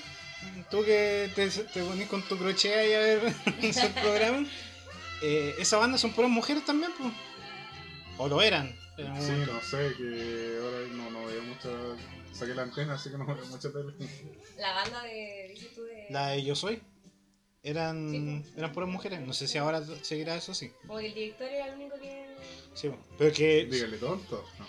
[0.70, 4.47] tú que te, te ponís con tu crochet ahí a ver esos programas,
[5.22, 6.91] eh, ¿esa banda son puras mujeres también?
[6.97, 7.11] pues?
[8.17, 8.76] ¿O lo eran?
[8.97, 9.03] Sí,
[9.47, 11.70] no sé, que ahora no, no veo mucha.
[12.34, 13.93] Saqué la antena, así que no veo mucha tele.
[14.57, 15.47] La banda de.
[15.53, 16.05] Dices tú de.
[16.09, 16.82] La de Yo Soy.
[17.63, 18.57] Eran, Sí, pues.
[18.57, 19.22] eran puras mujeres.
[19.22, 20.72] No sé si ahora seguirá eso, sí.
[20.89, 22.36] O el director era el único que.
[22.74, 24.45] Sí, pero que Dígale tonto.
[24.59, 24.65] No.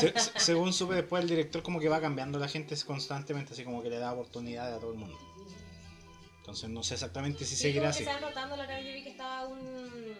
[0.00, 3.64] se- se- según supe después el director como que va cambiando la gente constantemente, así
[3.64, 5.18] como que le da oportunidad a todo el mundo.
[6.44, 8.04] Entonces no sé exactamente si Sí, seguirá así.
[8.04, 10.14] van rotando, la verdad yo vi que estaba un...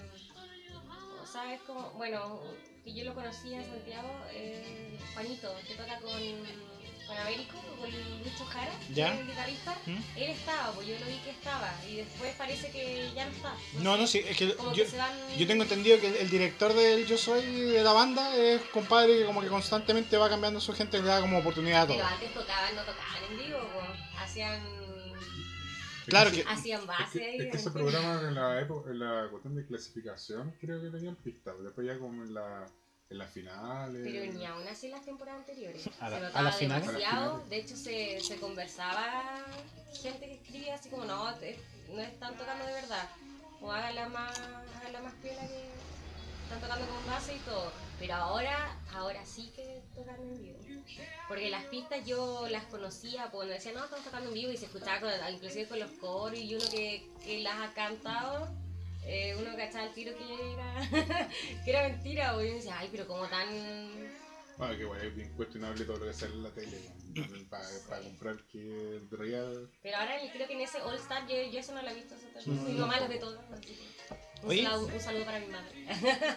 [1.30, 1.90] ¿Sabes cómo?
[1.98, 2.40] Bueno,
[2.82, 6.12] que yo lo conocí en Santiago, eh, Juanito, que toca con,
[7.06, 9.18] con Américo, con Lucho Jara, ¿Ya?
[9.20, 9.76] el guitarrista.
[9.84, 9.96] ¿Mm?
[10.16, 13.54] Él estaba, pues yo lo vi que estaba, y después parece que ya no está.
[13.82, 15.10] No, no, sí, es que Como yo, que se van...
[15.36, 19.18] yo tengo entendido que el, el director del Yo Soy de la banda es compadre
[19.18, 21.96] que como que constantemente va cambiando su gente y le da como oportunidad a todo.
[21.96, 24.22] Pero antes tocaban, no tocaban en vivo, pues.
[24.22, 24.83] hacían...
[26.06, 27.36] Claro que- Hacían Es que, ahí.
[27.40, 31.16] es que ese programa en la, época, en la cuestión de clasificación creo que tenían
[31.16, 31.54] pistas.
[31.62, 32.66] Después ya como en la,
[33.10, 34.00] en las finales.
[34.04, 35.88] Pero ni aún así las temporadas anteriores.
[36.00, 36.86] A la- se a notaba las finales.
[36.86, 37.30] demasiado.
[37.30, 37.50] Finales.
[37.50, 39.44] De hecho, se, se conversaba
[40.02, 41.58] gente que escribía así como, no, te-
[41.92, 43.08] no están tocando de verdad.
[43.60, 44.38] O háganla más,
[44.78, 45.70] háganla más piola que
[46.44, 47.72] están tocando con base y todo.
[47.98, 50.58] Pero ahora, ahora sí que tocan en vivo.
[51.28, 54.56] Porque las pistas yo las conocía, pues cuando decían, no, estamos tocando en vivo y
[54.56, 58.48] se escuchaba con- inclusive con los coros y uno que, que las ha cantado.
[59.06, 61.28] eh, uno cachaba el tiro que era,
[61.64, 63.48] que era mentira, o yo decía, ay, pero como tan
[64.58, 66.78] Bueno, que bueno, es bien cuestionable todo lo que sale en la tele.
[67.48, 69.70] Para comprar que es real.
[69.82, 72.14] Pero ahora creo que en ese All Star yo, yo eso no lo he visto.
[72.16, 72.64] eso Mm.
[72.66, 73.38] Mi mamá lo ve todo.
[74.44, 74.62] Un, Oye.
[74.64, 75.86] saludo, un saludo para mi madre.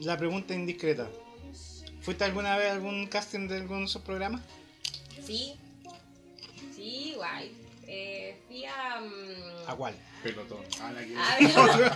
[0.00, 1.08] La pregunta indiscreta.
[2.00, 4.42] ¿Fuiste alguna vez a algún casting de alguno de esos programas?
[5.24, 5.54] sí,
[6.74, 7.50] sí, igual.
[7.86, 9.00] Eh, fui a.
[9.00, 9.94] mm, ¿A cuál?
[10.22, 10.58] Pelotón.
[10.80, 11.16] Ah, la que.
[11.16, 11.92] a ver,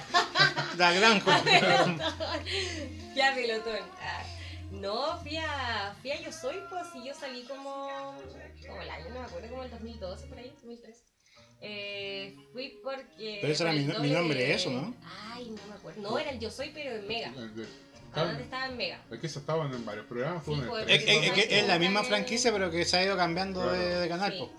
[0.79, 2.01] La gran pelotón.
[3.13, 3.79] Fui a pelotón.
[4.01, 4.23] Ah,
[4.71, 8.15] No, fui a, fui a Yo Soy, pues, y yo salí como,
[8.67, 11.12] como el año, no me acuerdo, como el 2012, por ahí, 2013.
[11.65, 13.39] Eh, fui porque...
[13.41, 14.95] Pero ese era mi mi nombre, de- eso, ¿no?
[15.33, 16.01] Ay, no me acuerdo.
[16.03, 17.31] No, era el Yo Soy, pero en Mega.
[17.31, 19.01] ¿Dónde estaba en Mega?
[19.11, 20.43] Es que eso estaban en varios programas.
[20.45, 22.07] Fue Sí, pues, Es, tres, es- es que es la misma Sí.
[22.09, 24.33] franquicia, pero que se ha ido cambiando de, de canal.
[24.33, 24.39] Sí.
[24.41, 24.51] po.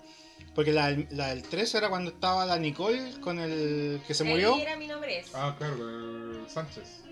[0.54, 4.22] Porque la, del- la del 3 era cuando estaba la Nicole con el que se
[4.24, 4.54] murió.
[4.54, 5.30] Ahí era mi nombre ese.
[5.34, 7.02] Ah, claro, Sánchez.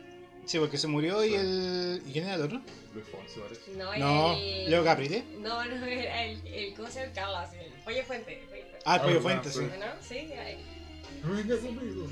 [0.44, 2.02] Sí, porque se murió y el.
[2.06, 2.60] ¿Y quién era el otro?
[2.94, 3.70] Luis Fonsi, parece.
[3.76, 4.70] No, era No, el...
[4.70, 5.24] Leo Caprile.
[5.38, 7.12] No, no, era el, el ¿cómo se llama?
[7.14, 8.44] Carlos, el Pollo Fuente.
[8.48, 8.78] Fuente.
[8.84, 9.58] Ah, el Ah, Pollo verdad, Fuente, sí.
[9.60, 9.66] sí.
[9.78, 9.86] ¿No?
[10.02, 12.10] Sí, conmigo.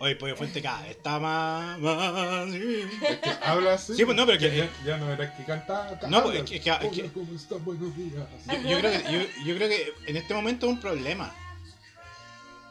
[0.00, 1.78] Oye, Pollo Fuente cada vez está más.
[1.80, 2.84] más sí.
[3.02, 3.94] Es que habla así.
[3.94, 5.98] Sí, pues no, pero que- Ya, ya no era que cantaba.
[6.08, 7.54] No, pues, es que- es que- es que- Hola, ¿cómo está?
[7.56, 8.24] Buenos días.
[8.46, 11.34] Yo, yo creo que, yo, yo creo que en este momento es un problema.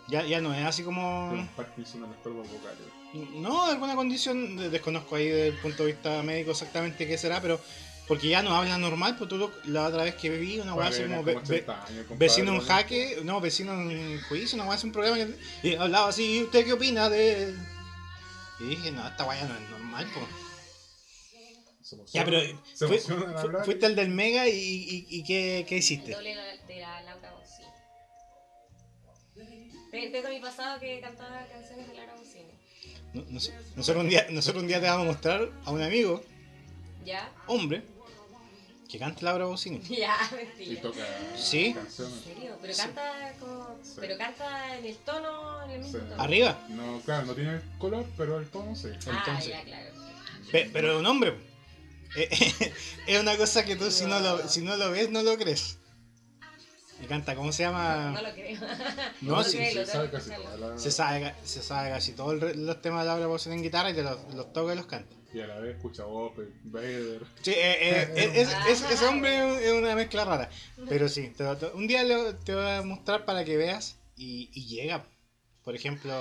[0.08, 1.48] Ya, ya no es así como.
[1.56, 2.80] Parkinson en cuerdas vocales.
[3.14, 7.42] No, alguna condición, de- desconozco ahí desde el punto de vista médico exactamente qué será,
[7.42, 7.60] pero
[8.08, 10.88] porque ya no habla normal, pues tú lo- la otra vez que vi una weá
[10.88, 12.64] así como como ve- ve- 80 años, compadre, vecino en ¿no?
[12.64, 15.36] jaque, no, vecino en juicio, una weá así un programa que
[15.68, 17.54] y hablaba así, ¿y usted qué opina de...?
[18.60, 20.26] Y dije, no, esta weá no es normal, pues.
[21.94, 22.40] Emociona- Ya, pero
[22.74, 22.86] Se
[23.44, 23.66] hablar.
[23.66, 26.12] fuiste el del Mega y, y, y ¿qué, qué El hiciste?
[26.14, 26.36] doble
[26.68, 27.34] de la Laura
[29.92, 32.52] Tengo mi pasado que cantaba canciones de Laura Bocini.
[33.14, 36.24] Nosotros, un día, nosotros un día te vamos a mostrar a un amigo,
[37.06, 37.30] ¿Ya?
[37.48, 37.84] hombre,
[38.90, 39.80] que canta Laura Bocini.
[39.90, 40.82] Ya, Y mentira.
[40.82, 41.06] toca
[41.38, 41.66] Sí.
[41.68, 42.20] ¿En canciones.
[42.24, 42.58] serio?
[42.62, 42.82] Pero Sí.
[42.82, 43.78] canta como...
[43.84, 43.92] Sí.
[44.00, 46.06] Pero canta en el tono, en el mismo Sí.
[46.10, 46.22] tono.
[46.22, 48.88] Arriba, No, claro, no tiene color, pero el tono sí.
[49.08, 49.48] Ah, entonces.
[49.50, 49.92] ya, claro.
[50.52, 51.36] Pe- pero un hombre.
[52.16, 52.30] Eh,
[53.08, 55.78] es una cosa que tú si no, lo, si no lo ves, no lo crees.
[57.02, 58.12] Y canta, ¿cómo se llama?
[58.14, 58.60] No lo creo.
[59.22, 60.78] No, lo sí, creo, se sabe casi la...
[60.78, 63.94] Se sabe, ca- se sabe casi todos los temas de Laura Pausini en guitarra y
[63.96, 65.16] te los, los toca y los canta.
[65.34, 67.22] Y a la vez escucha Opel, Vader.
[67.42, 70.50] Sí, eh, eh, es- es- es- ese hombre es- una mezcla rara.
[70.90, 73.96] Pero sí, te lo- te- un día lo- te voy a mostrar para que veas
[74.16, 75.04] y, y llega.
[75.64, 76.14] Por ejemplo,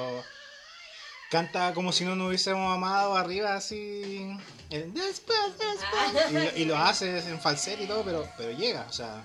[1.30, 4.30] canta como si no nos hubiésemos amado arriba así.
[4.70, 6.30] el después, después.
[6.30, 8.86] Y, lo- y lo hace en falsete y todo, pero, pero llega.
[8.88, 9.24] O sea,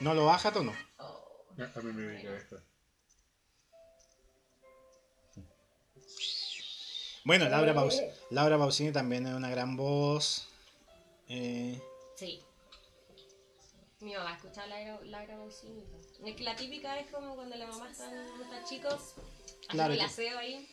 [0.00, 0.74] no lo baja tono.
[0.98, 1.44] Oh.
[1.58, 2.56] A mí me dedica esta.
[7.24, 10.48] Bueno, Laura, Paus Laura Pausini también es una gran voz.
[11.28, 11.80] Eh,
[12.16, 12.42] Sí.
[14.00, 15.82] Mi mamá escuchaba Laura, Laura Pausini.
[16.26, 19.98] Es que la típica es como cuando la mamá está, está chicos, haciendo Claro el
[20.00, 20.68] que- aseo ahí.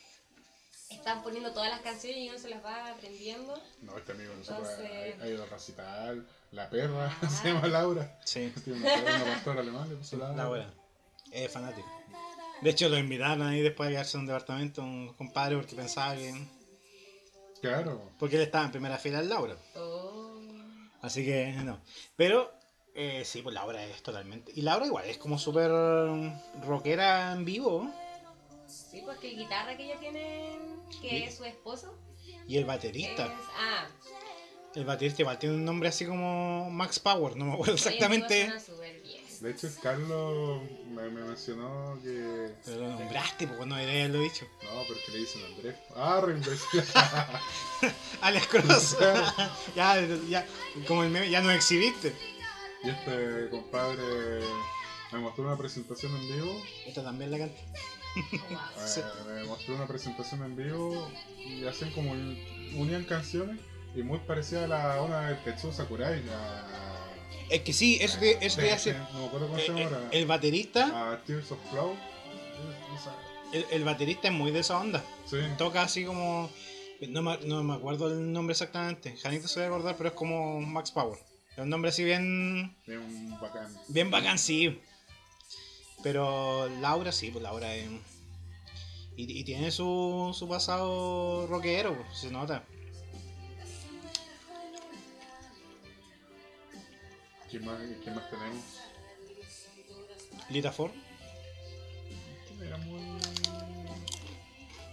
[0.90, 3.58] Están poniendo todas las canciones y uno se las va aprendiendo.
[3.80, 4.74] No, este amigo no se puede.
[5.12, 6.28] Entonces- ha ido a recital.
[6.52, 7.30] La perra Ah.
[7.30, 8.20] se llama Laura.
[8.26, 10.36] sí, Tiene una perra, una pastora alemana, le puso Laura.
[10.36, 10.74] Laura.
[11.32, 11.88] Es fanático.
[12.62, 16.16] De hecho, lo invitaron ahí después de quedarse en un departamento, un compadre, porque pensaba
[16.16, 16.34] que.
[17.62, 18.12] Claro.
[18.20, 19.56] Porque él estaba en primera fila al Laura.
[19.76, 20.39] Oh.
[21.02, 21.80] Así que no.
[22.16, 22.52] Pero,
[22.93, 24.52] eh, sí, pues Laura es totalmente.
[24.56, 25.72] Y Laura igual es como súper
[26.64, 27.89] rockera en vivo.
[28.68, 30.58] Sí, pues que el guitarra que ella tiene,
[31.02, 31.97] que es su esposo,
[32.47, 33.26] Y el baterista.
[33.26, 33.88] Es- ah,
[34.74, 38.52] El baterista igual tiene un nombre así como Max Power, no me acuerdo exactamente.
[39.42, 40.62] De hecho, Carlos
[40.92, 42.54] me, me mencionó que.
[42.64, 44.46] Pero lo nombraste, pues no debería haberlo dicho.
[44.62, 45.76] No, pero es que le dicen Andrés.
[45.96, 46.84] Ah, re imbécil.
[48.22, 48.98] Alex Cross.
[49.76, 50.00] ya,
[50.30, 50.46] ya,
[50.88, 52.14] como el meme, ya nos exhibiste.
[52.84, 54.42] Y este compadre
[55.12, 56.62] me mostró una presentación en vivo.
[56.86, 57.60] Esta también la canta.
[58.16, 61.10] Eh, me mostró una presentación en vivo
[61.40, 63.60] y hacen como unían canciones
[63.96, 66.24] y muy parecida a la una de Tetsuo Sakurai.
[66.24, 66.68] La,
[67.50, 68.94] Es que sí, eso te, eso te de- hace.
[68.94, 70.10] No me acuerdo cómo eh, se llama eh, ahora.
[70.12, 71.96] el baterista, A Tears of Flow.
[73.54, 75.04] El, el baterista es muy de esa onda.
[75.26, 75.38] Sí.
[75.58, 76.50] Toca así como.
[77.10, 79.18] No me, no me acuerdo el nombre exactamente.
[79.18, 81.18] Janito se debe acordar, pero es como Max Power.
[81.52, 82.76] Es un nombre así bien.
[82.86, 83.76] Bien bacán.
[83.89, 84.80] Bien bacán, sí.
[86.04, 87.89] Pero Laura sí, pues Laura es.
[89.18, 92.64] Y, y tiene su, su pasado rockero, pues, se nota.
[97.52, 98.64] ¿Quién más, quién más tenemos?
[100.49, 100.91] Lita Ford.
[102.47, 103.02] ¿Quién era muy.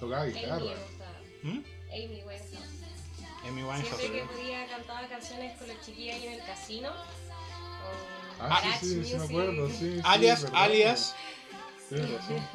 [0.01, 0.59] Tocaba Amy guitarra.
[0.59, 1.21] gustaba.
[1.45, 1.59] ¿Mm?
[1.93, 2.53] Amy Winehouse.
[3.47, 3.97] Amy Winehouse.
[4.01, 6.91] Siempre que podía cantaba canciones con los chiquillos ahí en el casino.
[6.91, 9.69] O Ah, sí, sí, sí, me acuerdo.
[9.69, 10.63] Sí, sí, alias, verdad.
[10.63, 11.15] alias,
[11.89, 12.49] Tienes razón.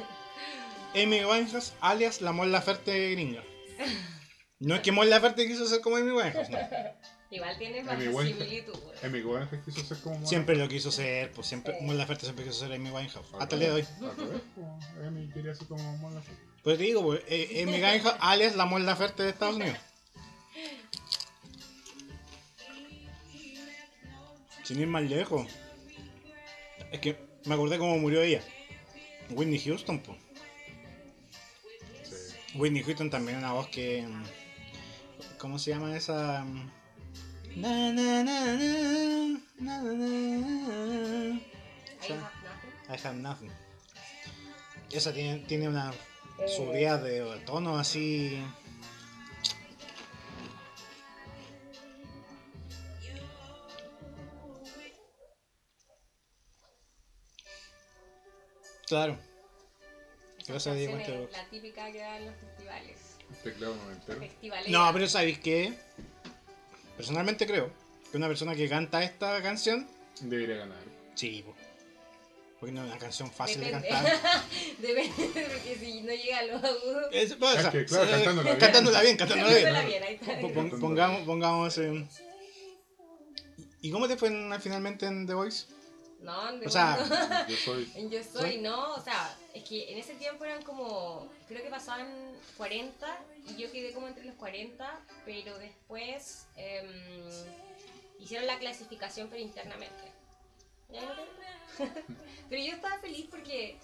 [0.94, 3.42] Amy Winehouse, alias la Mon Laferte gringa.
[4.60, 6.58] No es que Mon Laferte quiso ser como Amy Winehouse, no.
[7.34, 8.72] Igual tienes más similitud.
[8.78, 8.96] güey.
[9.02, 10.14] Amy Winehouse quiso ser como.
[10.16, 10.28] Mona.
[10.28, 13.26] Siempre lo quiso ser, pues siempre, Mon Laferte siempre quiso ser Amy Winehouse.
[13.40, 13.86] Hasta el día de hoy.
[13.98, 16.40] Pues, Amy quería ser como Mona Laferte.
[16.62, 19.78] Pues te digo, pues, eh, Amy Winehouse, alias la Mon Laferte de Estados Unidos.
[24.62, 25.48] Sin ir más lejos.
[26.92, 28.42] Es que me acordé cómo murió ella.
[29.30, 30.18] Whitney Houston, pues.
[32.04, 32.36] Sí.
[32.54, 34.06] Whitney Houston también una voz que.
[35.38, 36.46] ¿Cómo se llama esa?
[37.56, 38.72] Na, na, na, na,
[39.60, 41.38] na, na, na.
[42.02, 42.72] I have nothing.
[42.88, 43.50] I have nothing.
[44.90, 45.92] Esa tiene, tiene una
[46.48, 48.42] subida de tono así.
[58.88, 59.16] Claro.
[60.46, 60.78] Gracias a.
[60.78, 62.98] La típica que dan en los festivales.
[63.42, 64.20] Teclado noventero.
[64.20, 64.68] Festivales.
[64.68, 65.72] No, pero ¿sabéis qué?
[66.96, 67.70] Personalmente creo
[68.10, 69.88] que una persona que canta esta canción,
[70.20, 70.78] Debería ganar.
[71.14, 71.54] sí, po.
[72.60, 73.88] porque no es una canción fácil Depende.
[73.88, 74.20] de cantar.
[74.78, 75.12] Depende,
[75.52, 77.06] porque si no llega a los agudos.
[77.12, 78.58] Es, pues, o Es sea, que, claro, sí, cantándola bien.
[78.58, 79.64] Cantándola bien, cantándola bien.
[79.64, 80.40] Cantándola bien, ahí está.
[80.40, 82.06] Po- pon- pongamos, pongamos ese.
[83.82, 85.66] ¿Y cómo te fue en- finalmente en The Voice?
[86.22, 87.46] No, de O sea.
[87.48, 87.92] Yo soy.
[87.96, 91.70] En Yo Soy, no, o sea, es que en ese tiempo eran como, creo que
[91.70, 92.08] pasaban
[92.56, 96.88] 40 y yo quedé como entre los 40, pero después em,
[98.18, 100.02] hicieron la clasificación pero internamente.
[100.92, 101.24] ¿Ya no te-
[102.48, 103.76] pero yo estaba feliz porque,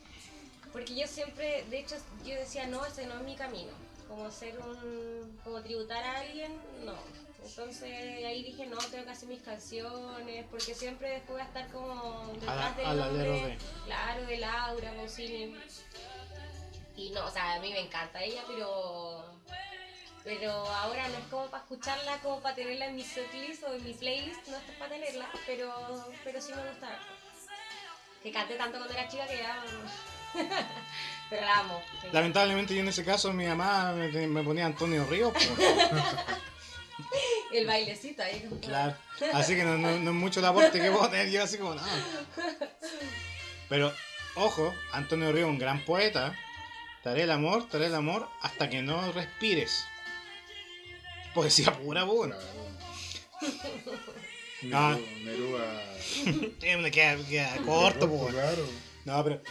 [0.72, 3.72] porque yo siempre, de hecho, yo decía, no, ese no es mi camino.
[4.08, 6.52] Como ser un, como tributar a alguien,
[6.84, 6.94] no.
[7.44, 11.68] Entonces ahí dije, no, tengo que hacer mis canciones, porque siempre después voy a estar
[11.70, 15.54] como detrás del nombre, de- Claro, de Laura Pausini.
[16.96, 19.24] Y no, o sea, a mí me encanta ella, pero.
[20.22, 23.82] Pero ahora no es como para escucharla, como para tenerla en mi setlist o en
[23.82, 25.72] mi playlist, no es para tenerla, pero,
[26.22, 26.98] pero sí me gusta.
[28.22, 29.64] Que cante tanto cuando era chica que ya.
[31.30, 31.80] pero la amo.
[32.02, 32.08] sí.
[32.12, 35.32] Lamentablemente yo en ese caso mi mamá me, ponía Antonio Ríos.
[37.52, 38.40] El bailecito ahí.
[38.48, 38.96] como- Claro.
[39.32, 41.74] Así que no, no- no es mucho el aporte que puedo tener yo así como
[41.74, 41.82] no.
[43.68, 43.92] Pero,
[44.34, 46.36] ojo, Antonio Ríos es un gran poeta.
[47.02, 49.84] Te haré el amor, te haré el amor hasta que no respires.
[51.34, 52.36] Poesía pura, pura.
[54.60, 54.98] Claro.
[54.98, 54.98] Ah.
[55.24, 56.90] Neruda.
[56.90, 58.34] Queda, queda corto, pues.
[58.34, 58.66] Claro.
[59.06, 59.42] No, pero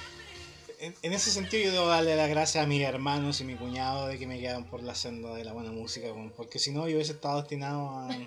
[0.80, 4.08] en, en ese sentido yo debo darle las gracias a mis hermanos y mi cuñado
[4.08, 6.96] de que me quedan por la senda de la buena música, porque si no yo
[6.96, 8.10] hubiese estado destinado a...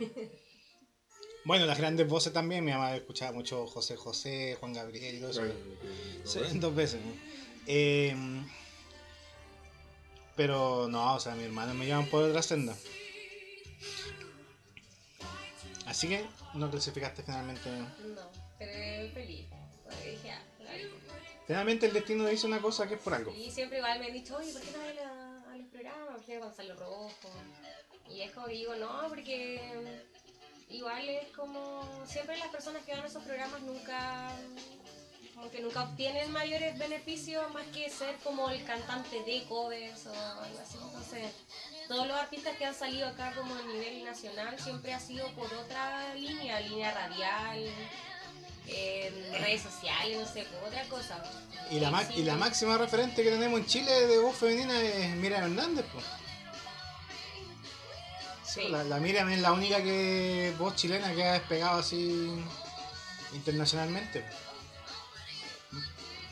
[1.45, 5.31] Bueno, las grandes voces también, mi mamá escuchaba mucho José José, Juan Gabriel y todo
[5.31, 5.43] eso.
[6.55, 7.01] Dos veces.
[7.05, 7.13] ¿no?
[7.67, 8.15] Eh,
[10.37, 12.77] pero no, o sea, mis hermanos me llevan por otra senda.
[15.87, 16.25] Así que
[16.55, 17.69] no clasificaste finalmente.
[17.71, 17.89] No,
[18.59, 19.47] pero feliz.
[19.85, 20.43] Porque dije, ah,
[21.53, 23.31] Finalmente el destino hizo una cosa que es por algo.
[23.35, 26.09] Y siempre igual me han dicho, oye, ¿por qué no vas a, los programas?
[26.09, 27.13] ¿Por qué Gonzalo Rojo?
[28.09, 29.61] Y es como digo, no, porque
[30.71, 34.31] igual es como, siempre las personas que van a esos programas nunca,
[35.35, 40.15] como que nunca obtienen mayores beneficios más que ser como el cantante de covers o
[40.15, 40.79] algo así.
[40.83, 41.33] Entonces,
[41.87, 45.53] todos los artistas que han salido acá como a nivel nacional siempre ha sido por
[45.53, 47.63] otra línea, línea radial,
[48.67, 51.23] en redes sociales, no sé, otra cosa.
[51.71, 55.11] Y la, ma- y la máxima referente que tenemos en Chile de voz femenina es
[55.17, 56.05] Miriam Hernández, pues.
[58.45, 58.69] Sí.
[58.69, 62.29] La, la Miriam es la única que voz chilena que ha despegado así
[63.33, 64.25] internacionalmente.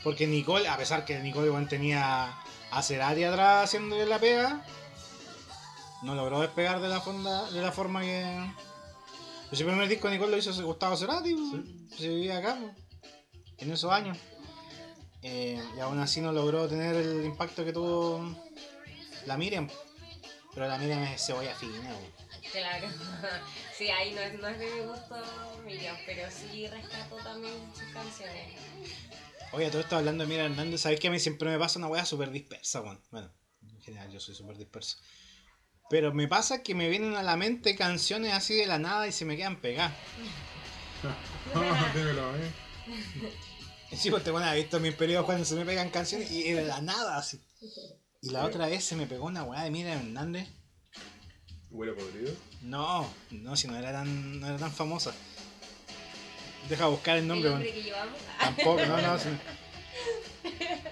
[0.03, 2.39] Porque Nicole, a pesar que Nicole igual tenía
[2.71, 4.63] a Cerati atrás haciéndole la pega,
[6.03, 8.51] no logró despegar de la, fonda, de la forma que...
[9.51, 12.73] Pues el primer disco de Nicole lo hizo Gustavo Cerati, pues, se vivía acá, pues,
[13.57, 14.17] en esos años.
[15.23, 18.33] Eh, y aún así no logró tener el impacto que tuvo
[19.25, 19.67] la Miriam.
[20.53, 22.51] Pero la Miriam es cebolla fina, pues.
[22.53, 22.87] Claro.
[23.77, 25.15] Sí, ahí no es, no es de mi gusto
[25.65, 28.53] Miriam, pero sí rescato también sus canciones.
[29.51, 31.87] Oye, todo esto hablando de Mira Hernández, ¿sabes que a mí siempre me pasa una
[31.87, 33.01] weá súper dispersa, weón?
[33.11, 33.29] Bueno,
[33.63, 34.97] en general yo soy súper disperso.
[35.91, 39.11] Pero me pasa que me vienen a la mente canciones así de la nada y
[39.11, 39.93] se me quedan pegadas.
[43.93, 46.63] Sí, pues te bueno, he visto mis periodos cuando se me pegan canciones y de
[46.63, 47.41] la nada así.
[48.21, 50.47] Y la otra vez se me pegó una weá de Mira Hernández.
[51.69, 52.33] ¿Huele podrido?
[52.61, 55.11] No, no, si no era tan, no era tan famosa.
[56.69, 58.17] Deja buscar el El nombre, llevamos.
[58.39, 59.19] Tampoco, no, no.
[59.19, 59.27] sí.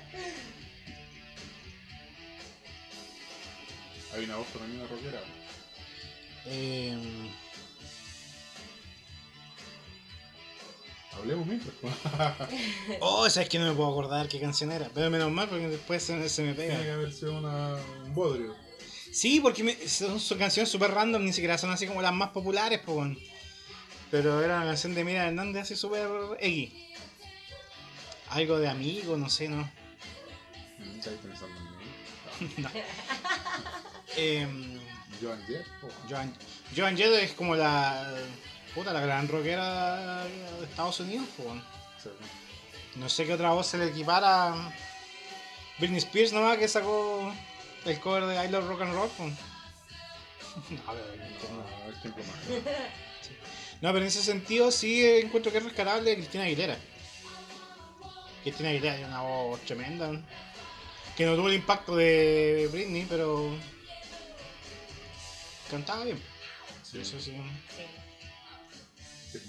[4.15, 5.21] Hay una voz femenina rockera.
[6.45, 6.97] Eh,
[11.13, 11.73] Hablemos mientras.
[13.01, 14.89] oh, sabes que no me puedo acordar qué canción era.
[14.93, 16.75] Pero menos mal porque después se, se me pega.
[16.75, 18.55] Tiene que haber sido una, un bodrio.
[19.11, 22.29] Sí, porque me- son, son canciones super random, ni siquiera son así como las más
[22.29, 23.17] populares, pues.
[24.11, 26.07] Pero era una canción de Mira Hernández así súper
[26.39, 26.71] X.
[28.29, 29.69] Algo de amigo, no sé, ¿no?
[30.97, 32.53] ¿Estáis pensando en mí?
[32.57, 32.69] no.
[34.17, 34.79] Em,
[35.21, 35.65] Joan Jett.
[36.09, 36.33] Joan,
[36.75, 38.13] Joan Jett es como la.
[38.75, 41.49] Puta, la gran rockera de Estados Unidos, pues.
[42.03, 42.09] Sí.
[42.95, 44.53] No sé qué otra voz se le equipara.
[45.79, 47.33] Britney Spears nomás que sacó
[47.85, 49.09] el cover de I Love Rock and Roll.
[49.17, 49.33] pues.
[50.71, 51.05] No, pero-
[53.81, 56.77] No, pero en ese sentido sí encuentro que es rescatable Cristina Aguilera.
[58.43, 60.11] Cristina Aguilera tiene una voz tremenda.
[61.15, 63.55] Que no tuvo el impacto de Britney, pero.
[65.69, 66.21] Cantaba bien.
[66.83, 67.31] Sí, Eso sí.
[69.31, 69.39] Sí.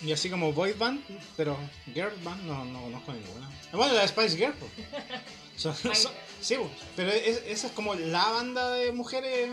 [0.00, 1.02] Y así como boy band,
[1.36, 1.58] pero
[1.92, 3.50] girl band no, no conozco ninguna.
[3.72, 4.52] Bueno, la Spice Girl.
[4.54, 4.68] po.
[5.56, 6.08] Son- son- Spice
[6.40, 9.50] sí, po, pero es- esa es como la banda de mujeres.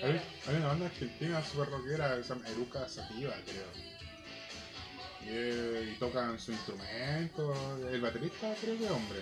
[0.00, 3.92] Hay, hay una banda argentina super rockera que se llama Eruca Sativa, creo.
[5.22, 7.54] Y, eh, y tocan su instrumento.
[7.90, 9.18] El baterista creo que es hombre.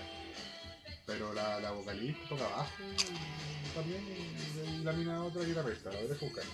[1.11, 2.71] Pero la, la vocalista toca bajo
[3.75, 4.07] también.
[4.07, 6.45] Y, la mina otra guitarrista, la dejo buscar.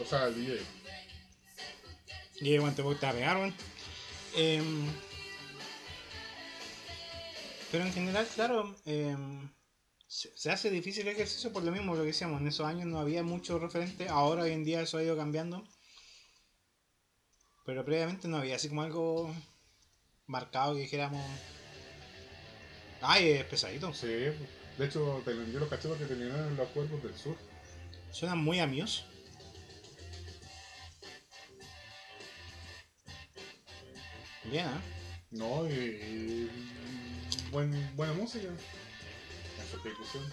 [0.00, 0.60] O sea, el DJ.
[2.40, 3.54] Y igual te gusta pegar, weón.
[4.36, 4.86] Em,
[7.72, 9.50] pero en general, claro, em,
[10.06, 12.40] se, se hace difícil el ejercicio por lo mismo lo que decíamos.
[12.40, 14.08] En esos años no había mucho referente.
[14.08, 15.64] Ahora, hoy en día, eso ha ido cambiando.
[17.64, 19.34] Pero previamente no había así como algo
[20.26, 21.26] marcado que dijéramos.
[23.00, 23.92] Ay, es pesadito.
[23.94, 27.36] Sí, de hecho, te, yo los caché porque terminaron en los cuerpos del sur.
[28.10, 29.04] Suenan muy a Muse.
[34.44, 34.80] Bien, ¿eh?
[35.30, 36.50] No, y, y
[37.50, 38.48] buen, buena música.
[38.48, 40.32] En su ejecución.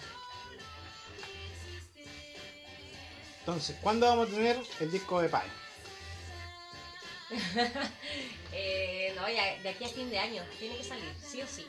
[3.40, 5.48] Entonces, ¿cuándo vamos a tener el disco de Pai?
[8.56, 11.66] Eh, no, ya de aquí a fin de año tiene que salir, sí o sí.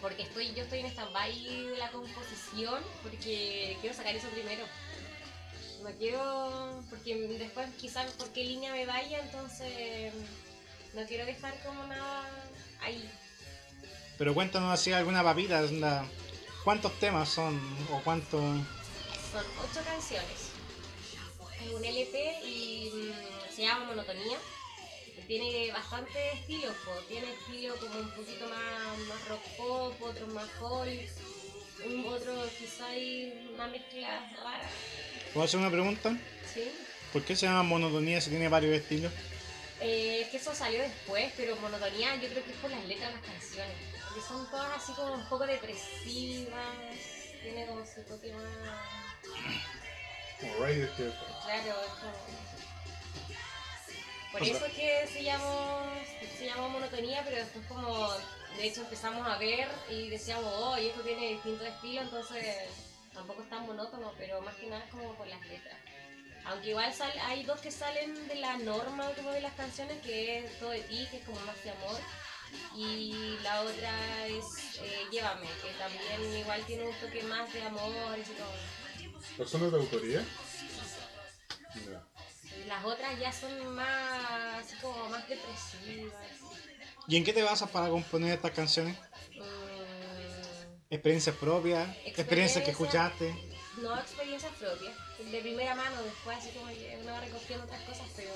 [0.00, 4.64] Porque estoy, yo estoy en stand-by de la composición porque quiero sacar eso primero.
[5.82, 10.12] No quiero, porque después quizás por qué línea me vaya, entonces
[10.94, 12.28] no quiero dejar como nada
[12.82, 13.10] ahí.
[14.18, 15.62] Pero cuéntanos así alguna papita,
[16.64, 17.58] ¿cuántos temas son
[17.92, 18.38] o cuánto?
[18.38, 20.50] Son ocho canciones.
[21.64, 23.12] Es un LP y
[23.54, 24.38] se llama Monotonía.
[25.30, 26.90] Tiene bastante estilo, po.
[27.06, 31.08] tiene estilo como un poquito más, más rock pop, otro más folk,
[31.86, 34.68] un otro quizá hay una mezcla rara.
[35.32, 36.18] ¿Puedo hacer una pregunta?
[36.52, 36.72] ¿sí?
[37.12, 39.12] ¿Por qué se llama monotonía si tiene varios estilos?
[39.80, 43.10] Eh, es que eso salió después, pero Monotonía yo creo que es por las letras
[43.10, 43.76] de las canciones.
[44.08, 46.74] Porque son todas así como un poco depresivas,
[47.40, 48.44] tiene como su toque más...
[50.40, 51.12] Como Radiohead.
[51.44, 52.49] Claro, es como...
[54.32, 55.82] Por O sea- eso es que se llamó,
[56.38, 58.08] se llamó monotonía, pero después como,
[58.56, 62.56] de hecho empezamos a ver y decíamos, oh, y esto tiene distintos estilos, entonces
[63.12, 65.76] tampoco es tan monótono, pero más que nada es como por las letras.
[66.46, 70.38] Aunque igual sal- hay dos que salen de la norma como de las canciones, que
[70.38, 72.00] es Todo de ti, que es como más de amor,
[72.76, 74.44] y la otra es
[74.80, 78.52] eh, Llévame, que también igual tiene un toque más de amor y todo.
[79.36, 80.24] ¿Personas de autoría?
[82.70, 86.14] Las otras ya son más, así como más depresivas.
[87.08, 88.96] ¿Y en qué te basas para componer estas canciones?
[89.34, 91.88] Mm, ¿Experiencias propias?
[92.06, 92.70] ¿Experiencias que Experiencia.
[92.70, 93.34] escuchaste?
[93.82, 98.06] no experiencias propias, de primera mano, después así como que uno va recogiendo otras cosas,
[98.14, 98.30] pero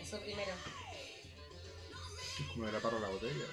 [0.00, 0.52] eso primero.
[2.52, 3.46] Como de la parra a la botella.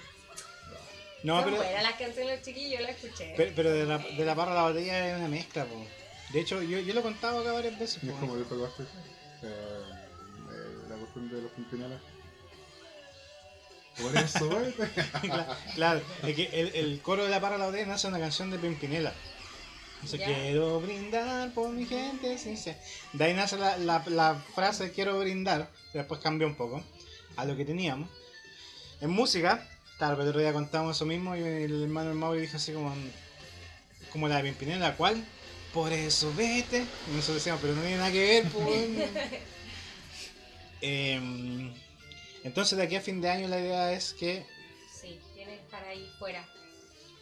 [1.24, 3.34] No, pero, buenas las canciones de los chiquillos, yo las escuché.
[3.36, 5.86] pero, pero de, la, de la barra a la botella es una mezcla, po.
[6.32, 8.86] De hecho, yo, yo lo he contado acá varias veces, es como dijo el Vázquez,
[9.42, 9.46] eh,
[10.50, 11.98] eh, la cuestión de los pimpinales.
[14.00, 14.74] Por eso, ¿eh?
[15.22, 18.18] Cla- claro, es que el, el coro de la barra a la botella nace una
[18.18, 19.12] canción de Pimpinela.
[20.00, 20.24] Dice, Ya.
[20.26, 22.78] quiero brindar por mi gente sincera.
[23.12, 26.82] De ahí nace la, la, la frase quiero brindar, que después cambió un poco
[27.36, 28.08] a lo que teníamos.
[29.00, 29.68] En música,
[29.98, 32.72] claro, pero el otro día contamos eso mismo y el hermano del Mauri dijo así
[32.72, 32.94] como,
[34.10, 35.22] como la de Pimpinela, ¿cuál?
[35.72, 36.84] Por eso vete.
[37.08, 39.10] Nosotros decíamos, pero no tiene nada que ver, pues.
[40.84, 41.72] Em,
[42.42, 44.44] entonces de aquí a fin de año la idea es que
[44.92, 46.44] Sí, tienes que estar ahí fuera.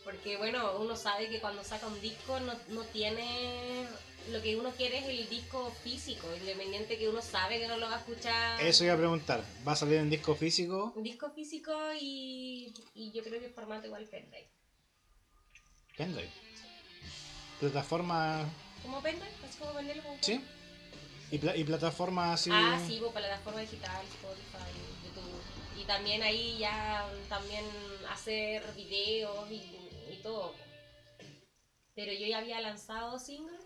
[0.02, 3.86] Porque bueno, uno sabe que cuando saca un disco no, no tiene...
[4.30, 7.86] Lo que uno quiere es el disco físico, independiente que uno sabe que no lo
[7.86, 8.60] va a escuchar.
[8.62, 9.44] Eso iba a preguntar.
[9.66, 10.92] ¿Va a salir en disco físico?
[10.96, 14.48] Disco físico y, y yo creo que el formato igual pendrive.
[15.96, 16.30] Pendrive.
[17.60, 18.44] Plataforma.
[18.82, 19.30] ¿Como pendrive?
[19.46, 20.40] Así como venderlo como ¿Sí?
[21.30, 22.50] Y, pla- y plataforma así.
[22.52, 24.72] Ah, sí, pues, plataforma digital, Spotify,
[25.04, 25.80] YouTube.
[25.80, 27.64] Y también ahí ya también
[28.10, 29.56] hacer videos y,
[30.12, 30.54] y todo.
[31.94, 33.56] Pero yo ya había lanzado single,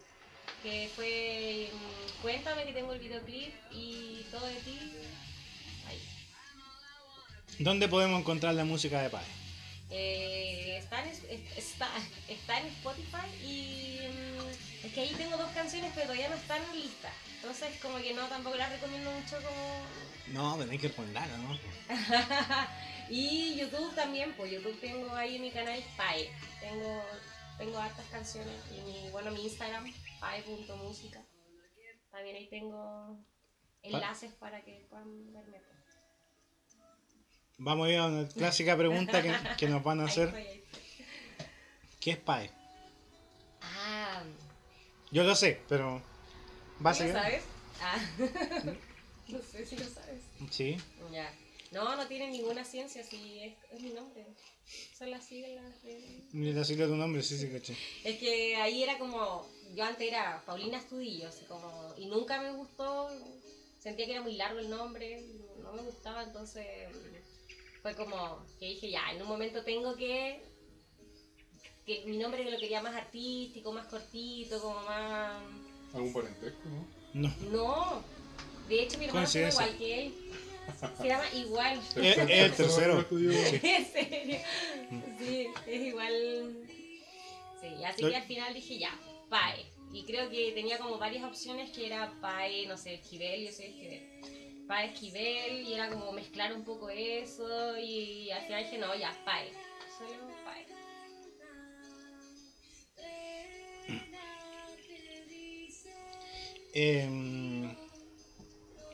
[0.63, 4.79] que fue mm, Cuéntame que tengo el videoclip y todo de ti.
[5.87, 6.01] Ahí.
[7.61, 9.25] ¿Dónde podemos encontrar la música de Pai?
[9.91, 11.25] Eh, está, en, es-
[11.57, 11.89] está,
[12.29, 16.61] está en Spotify y mm, es que ahí tengo dos canciones pero todavía no están
[16.75, 17.13] listas.
[17.37, 19.85] Entonces como que no, tampoco las recomiendo mucho como
[20.29, 21.59] No, tenéis que ponerla, ¿no?
[23.11, 26.29] y YouTube también, pues YouTube tengo ahí en mi canal Pai.
[26.61, 27.05] Tengo,
[27.59, 31.23] tengo hartas canciones y mi, bueno, mi Instagram, pai.música.
[32.11, 33.19] También ahí tengo
[33.83, 35.59] enlaces para que puedan verme.
[37.59, 40.29] Vamos a ir a una clásica pregunta que, que nos van a Ahí hacer.
[40.29, 41.47] estoy, ahí estoy.
[42.01, 42.51] ¿Qué es Pai?
[43.63, 44.23] Ah,
[45.11, 46.03] Yo lo sé, pero.
[46.79, 47.43] ¿tú ¿Va a lo sabes?
[47.81, 47.99] Ah,
[49.29, 50.21] no sé si lo sabes.
[50.51, 50.77] Sí.
[51.13, 51.33] Ya.
[51.71, 54.25] No, no tiene ninguna ciencia, si es, es mi nombre.
[54.97, 56.23] Son las siglas de...
[56.33, 57.77] Mira, así tu nombre, sí, sí, caché.
[58.05, 62.53] Es que ahí era como, yo antes era Paulina Estudillo, así como, y nunca me
[62.53, 63.09] gustó,
[63.81, 65.23] sentía que era muy largo el nombre,
[65.63, 66.89] no me gustaba, entonces
[67.85, 70.43] fue como que dije, ya, en un momento tengo que,
[71.85, 75.43] que mi nombre lo quería más artístico, más cortito, como más...
[75.93, 76.89] ¿Algún parentesco, no?
[77.13, 77.35] No.
[77.53, 78.03] No,
[78.71, 80.15] de hecho mi hermano se igual que él,
[80.99, 81.79] se llama igual.
[81.97, 83.01] Es el tercero.
[83.01, 83.33] estudio.
[83.63, 84.39] En serio.
[85.19, 86.67] Sí, es igual.
[87.61, 89.67] Sí, así que al final dije ya, PAE.
[89.93, 93.67] Y creo que tenía como varias opciones que era PAE, no sé, Esquivel, yo soy
[93.67, 94.44] Esquivel.
[94.67, 99.13] PAE Esquivel, y era como mezclar un poco eso, y al final dije no, ya,
[99.25, 99.51] PAE.
[99.99, 100.65] Solo PAE.
[106.77, 107.73] Em,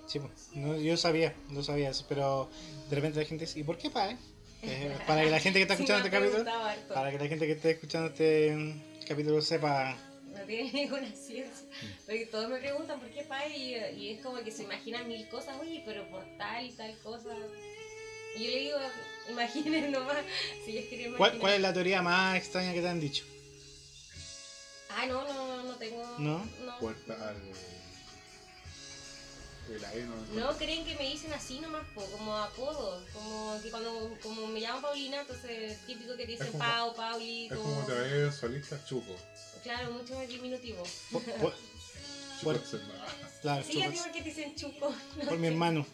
[0.07, 2.51] sí, pues, no, yo sabía, no sabía eso, pero
[2.91, 4.19] de repente la gente dice, ¿y por qué Pai?
[4.63, 6.93] Eh, para que la gente que está escuchando este capítulo, harto.
[6.93, 9.97] para que la gente que esté escuchando este mm, capítulo sepa
[10.41, 11.67] No tiene ninguna ciencia.
[12.07, 15.29] Porque todos me preguntan por qué PAE y, y es como que se imaginan mil
[15.29, 17.29] cosas, oye, pero por tal y tal cosa.
[18.37, 18.79] Y yo le digo,
[19.29, 20.25] imaginen nomás,
[20.65, 23.25] si ellos quieren ¿Cuál, es la teoría más extraña que te han dicho?
[24.89, 26.03] Ah, no, no, no, no tengo.
[26.19, 26.45] ¿No?
[26.65, 27.37] No, Puerta al.
[29.77, 30.03] AE,
[30.35, 33.03] no No, creen que me dicen así nomás, po, como apodo.
[33.13, 36.95] Como que cuando como me llaman Paulina, entonces típico que te dicen Es como- Pau,
[36.95, 37.75] Pauli, Es como.
[37.75, 39.15] como te ves solista chupo.
[39.63, 40.83] Claro, mucho más diminutivo.
[41.13, 41.55] Por, por-
[43.43, 44.93] claro, Sí, porque te dicen chupo.
[45.19, 45.87] no por mi hermano.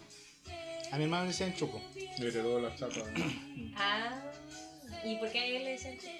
[0.93, 1.83] A mi hermano le decían chupo.
[2.19, 2.95] Le heredó la chapa.
[3.79, 4.23] Ah,
[5.05, 6.13] ¿y por qué a él le dicen chupo?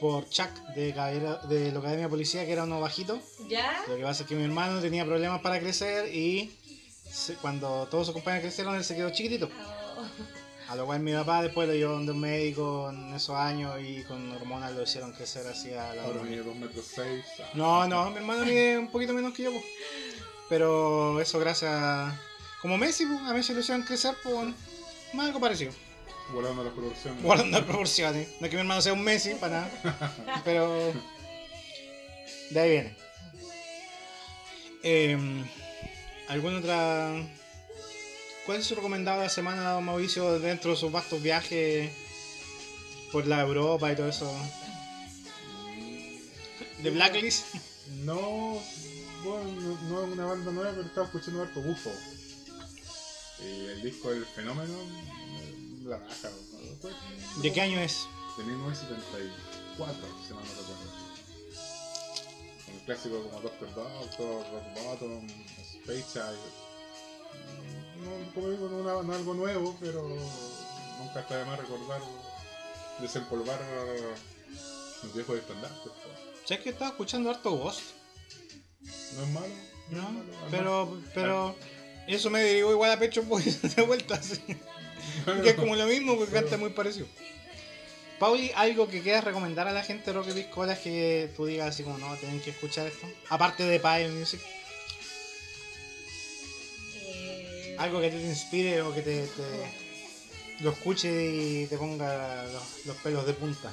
[0.00, 3.20] Por Chuck de, caballero- de la Academia de Policía, que era uno bajito.
[3.48, 3.84] ¿Ya?
[3.86, 6.50] Lo que pasa es que mi hermano tenía problemas para crecer y
[7.40, 9.48] cuando todos sus compañeros crecieron, él se quedó chiquitito.
[9.98, 13.78] Oh, A lo cual mi papá después lo llevó donde un médico en esos años
[13.82, 17.24] y con hormonas lo hicieron crecer así a la Ahora mide 2 metros 6.
[17.54, 19.62] No, no, mi hermano mide un poquito menos que yo, po.
[20.48, 22.18] pero eso gracias a...
[22.60, 24.54] Como Messi, po, a Messi lo hicieron crecer, pues,
[25.12, 25.72] más algo parecido.
[26.32, 27.22] Volando las producciones.
[27.22, 28.28] Guardando las proporciones.
[28.40, 30.42] No es que mi hermano sea un Messi, para nada.
[30.44, 30.92] Pero.
[32.50, 32.96] De ahí viene.
[34.82, 35.44] Eh,
[36.28, 37.28] ¿Alguna otra.
[38.46, 41.92] ¿Cuál es su recomendado de la semana, don Mauricio, dentro de sus vastos viajes
[43.12, 44.32] por la Europa y todo eso?
[46.82, 47.54] ¿De Blacklist?
[48.04, 48.60] No,
[49.24, 51.90] bueno, no, no es una banda nueva, pero estaba escuchando harto bufo.
[53.40, 54.74] Y el disco El Fenómeno,
[55.84, 56.30] la raja.
[56.30, 57.42] ¿no?
[57.42, 58.08] ¿De qué año es?
[58.36, 61.02] De 1974, si mal no recuerdo.
[62.72, 66.38] Un clásico como Doctor Doctor, Rock Bottom, Space Child.
[68.02, 70.02] No, como digo, no, no algo nuevo, pero
[70.98, 72.00] nunca está de más recordar,
[73.00, 73.60] desempolvar
[75.02, 75.80] los viejos estandartes.
[75.84, 76.18] pues.
[76.46, 77.80] ¿Sabes que estaba escuchando harto Ghost?
[79.16, 79.46] No es malo.
[79.90, 80.20] No, es malo.
[80.22, 81.56] Además, Pero, pero.
[82.08, 84.20] Eso me derivó igual a pecho pues de vuelta.
[84.20, 84.40] sí.
[85.42, 87.06] Que es como lo mismo, porque canta muy parecido.
[88.18, 91.68] Pauli, ¿algo que quieras recomendar a la gente de Rock y Piscolas que tú digas
[91.68, 93.06] así como no, tienen que escuchar esto?
[93.28, 94.40] Aparte de Pie Music,
[97.82, 99.92] algo que te inspire o que te, te-
[100.60, 103.72] lo escuche y te ponga los, los pelos de punta.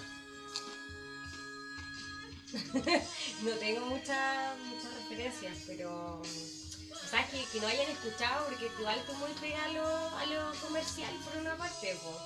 [3.44, 6.22] no tengo muchas muchas referencias, pero.
[6.22, 11.12] O sea, que, que no hayan escuchado, porque igual estoy muy pegada a lo, comercial
[11.26, 12.20] por una parte, po.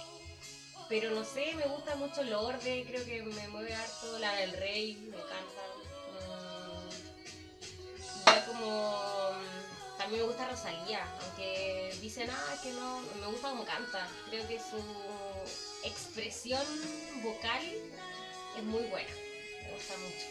[0.89, 4.95] Pero no sé, me gusta mucho Lorde, creo que me mueve harto la del Rey,
[5.09, 5.63] me encanta.
[6.13, 6.89] Mm,
[8.25, 9.22] ya como.
[10.03, 14.05] También me gusta Rosalía, aunque dicen, ah, que no, me gusta como canta.
[14.29, 16.61] Creo que su expresión
[17.23, 17.63] vocal
[18.57, 19.09] es muy buena,
[19.65, 20.25] me gusta mucho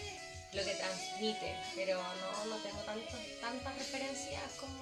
[0.53, 4.75] lo que transmite, pero no, no tengo tantas tantas referencias como...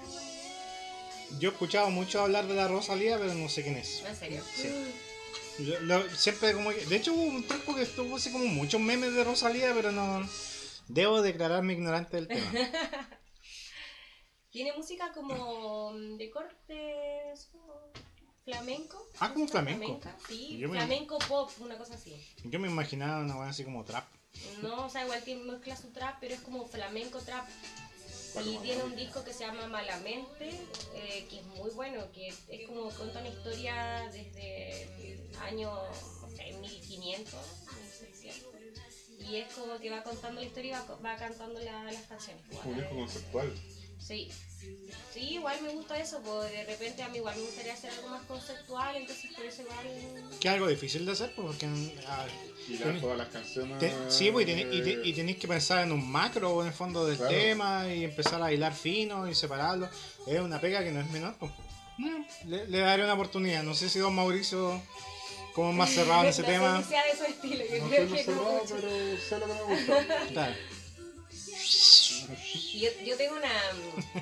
[1.39, 4.03] Yo he escuchado mucho hablar de la Rosalía, pero no sé quién es.
[4.05, 4.43] En serio.
[4.57, 4.93] Sí.
[5.61, 8.81] Yo- lo- siempre como que- De hecho hubo un tiempo que estuvo así como muchos
[8.81, 10.29] memes de Rosalía, pero no...
[10.89, 12.51] Debo declararme ignorante del tema.
[14.51, 17.75] Tiene música como de cortes como
[18.45, 19.07] flamenco.
[19.21, 19.85] Ah, como flamenco.
[20.01, 22.15] Flamenca, Sí, Yo me- flamenco pop, una cosa así.
[22.45, 24.05] Yo me imaginaba una cosa así como trap.
[24.63, 27.47] No, o sea, igual que mezcla su trap, pero es como flamenco trap.
[28.45, 30.51] Y tiene un disco que se llama Malamente,
[30.95, 34.83] eh, que es muy bueno, que es como cuenta una historia desde
[35.15, 35.73] el año,
[36.23, 37.35] no sé, 1500,
[38.01, 38.61] 1600.
[39.29, 42.43] Y es como que va contando la historia y va, va cantando la- las canciones.
[42.65, 43.53] Un disco conceptual.
[44.01, 44.29] Sí.
[45.15, 48.09] Sí, igual me gusta eso, porque de repente a mí igual me gustaría hacer algo
[48.11, 50.39] más conceptual, entonces por eso igual...
[50.39, 51.67] Que es algo difícil de hacer, porque
[52.07, 52.27] ah,
[52.69, 53.79] Y todas las canciones.
[53.79, 54.69] te- sí, pues, y, tenéis-
[55.05, 57.33] y, te- y que pensar en un macro en el fondo del Claro.
[57.33, 59.89] tema y empezar a hilar fino y separarlo.
[60.27, 61.35] Es una pega que no es menor.
[61.39, 61.51] pues.
[62.47, 63.63] Le, le daré una oportunidad.
[63.63, 64.81] No sé si don Mauricio,
[65.55, 66.77] como es más cerrado en ese no tema.
[66.79, 68.77] sé si sea de su estilo, yo No creo soy que no cerrado, mucho.
[68.77, 70.27] pero sé lo que me gusta.
[70.29, 70.55] Claro.
[72.75, 73.53] Yo, yo tengo una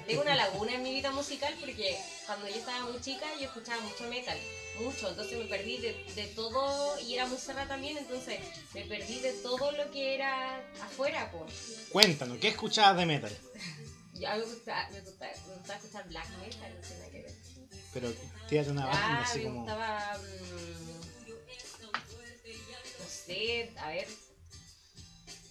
[0.06, 3.80] tengo una laguna en mi vida musical porque cuando yo estaba muy chica yo escuchaba
[3.82, 4.38] mucho metal,
[4.80, 8.38] mucho, entonces me perdí de, de todo y era muy cerrada también, entonces
[8.74, 11.52] me perdí de todo lo que era afuera, pues.
[11.90, 13.36] Cuéntanos, ¿qué escuchabas de metal?
[14.14, 17.10] Yo a mí me gustaba, me gustaba, me gustaba escuchar black metal, no sé nada
[17.10, 17.34] que ver.
[17.94, 18.12] Pero
[18.48, 19.60] tírate una banda Ah, así me como.
[19.60, 20.18] gustaba.
[20.18, 20.98] mm,
[23.00, 24.06] no sé, a ver.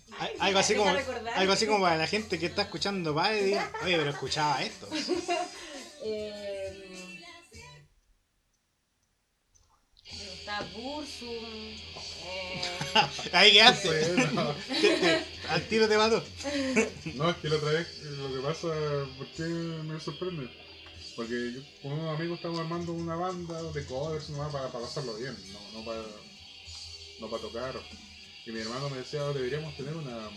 [0.40, 1.34] Algo así como, recordar.
[1.38, 4.62] algo así como para la gente que está escuchando va y diga, oye, pero escuchaba
[4.64, 4.88] esto.
[6.04, 7.20] Eh,
[10.14, 11.28] me gustaba Bursum.
[12.30, 13.90] Eh, Ahí quedaste.
[13.90, 16.24] Te- al tiro te mató.
[17.16, 18.68] no, es que la otra vez eh, lo que pasa,
[19.18, 20.50] ¿por qué me sorprende?
[21.16, 25.16] Porque yo con unos amigos estamos armando una banda de covers nomás para, para pasarlo
[25.16, 26.02] bien, no, no para
[27.20, 27.74] no para tocar.
[28.48, 30.30] Y mi hermano me decía, deberíamos tener una,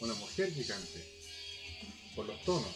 [0.00, 1.02] una mujer que cante,
[2.14, 2.68] por los tonos.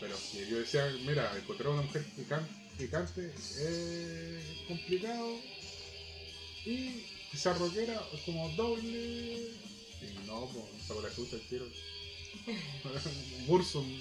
[0.00, 2.48] Pero si yo decía, mira, encontrar una mujer que, can-
[2.78, 5.36] que cante es complicado
[6.64, 7.04] y
[7.36, 9.50] sea rockera es como doble.
[10.00, 11.66] Y no, pues, saco la chucha el tiro.
[13.46, 14.00] Bursum,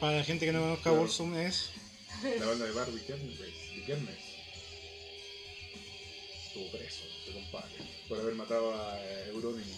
[0.00, 0.90] Para la gente que no conozca.
[0.92, 1.68] Bursum es.
[2.40, 4.31] la banda de Barbie Kernes.
[6.54, 7.70] Estuvo preso, ese compadre,
[8.08, 9.72] por haber matado a eh, Eurónimo.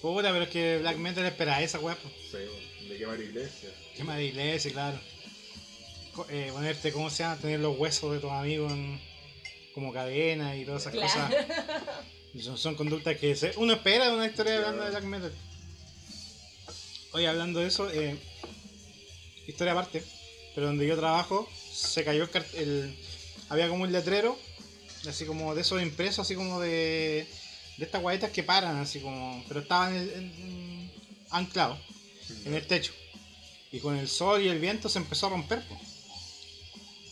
[0.00, 1.96] Puta, pero es que Black Metal espera esa weá.
[2.30, 3.72] Sí, de quemar iglesias.
[3.96, 5.00] Quema de iglesia, claro.
[6.14, 7.38] Co- eh, ponerte, ¿cómo se llama?
[7.40, 9.00] Tener los huesos de tus amigos en-
[9.74, 11.08] como cadena y todas esas Claro.
[11.08, 12.44] cosas.
[12.44, 14.68] Son, son conductas que se- uno espera de una historia Claro.
[14.68, 15.32] banda de black metal.
[17.14, 18.16] Oye, hablando de eso, eh,
[19.46, 20.02] historia aparte,
[20.54, 22.98] pero donde yo trabajo, se cayó el, el-
[23.48, 24.38] Había como un letrero,
[25.08, 27.26] así como de esos impresos, así como de.
[27.78, 29.44] de estas guayetas que paran, así como.
[29.48, 30.90] pero estaban
[31.30, 31.78] anclados
[32.44, 32.92] en el techo.
[33.70, 35.66] Y con el sol y el viento se empezó a romper.
[35.66, 35.80] po.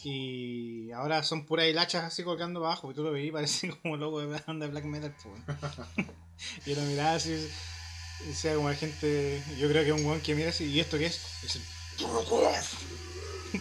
[0.04, 2.90] Y ahora son puras hilachas así colgando abajo.
[2.90, 5.14] Y tú lo veís, parece como logo de banda de black metal.
[5.22, 5.34] po.
[6.66, 7.48] y lo miraba así.
[8.24, 9.42] Y decía como la gente.
[9.58, 10.64] Yo creo que es un weón que mira así.
[10.64, 11.20] ¿Y esto qué es?
[11.42, 11.60] Y dice,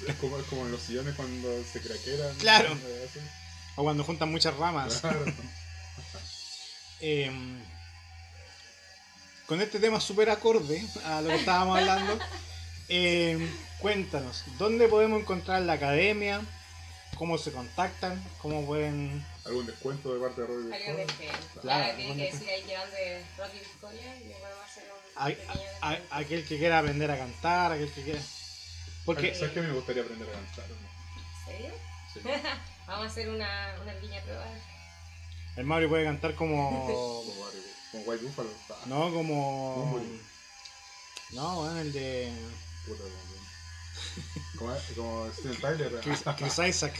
[0.07, 2.35] Es como, es como en los sillones cuando se craqueran.
[2.35, 2.73] Claro.
[2.73, 3.19] así.
[3.79, 4.99] O cuando juntan muchas ramas.
[5.01, 5.25] Claro.
[7.01, 7.31] Eh,
[9.45, 12.19] con este tema súper acorde a lo que estábamos hablando,
[12.89, 13.39] eh,
[13.79, 16.41] cuéntanos, ¿dónde podemos encontrar la academia?
[17.15, 18.21] ¿Cómo se contactan?
[18.41, 19.25] ¿Cómo pueden...?
[19.45, 20.71] ¿Algún descuento de parte de Biscol?
[21.15, 21.29] fe.
[21.29, 24.33] Claro, Claro, tienen que decir ahí que van de Rocky Victoria y
[24.65, 25.51] hacer un a- pequeño
[25.81, 26.15] a- descuento.
[26.15, 28.19] aquel que quiera aprender a cantar, aquel que quiera...
[29.05, 30.65] Porque ¿Sabes qué me gustaría aprender a cantar?
[30.65, 31.73] ¿En serio?
[32.13, 32.19] Sí.
[32.89, 34.45] Vamos a hacer una, una pequeña prueba.
[35.57, 36.69] el Mario puede cantar como...
[37.91, 38.49] Como, White Buffalo.
[38.69, 39.99] Ah, No, como...
[41.31, 42.31] No, bueno, el de
[42.85, 43.03] puta,
[44.59, 45.99] como, como, Steven Tyler.
[46.01, 46.93] Chris, Chris Isaac.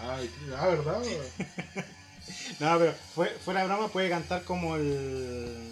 [0.00, 1.02] Ay, ah, ¿verdad?
[2.60, 5.68] No, pero fue- fuera de broma puede cantar como el.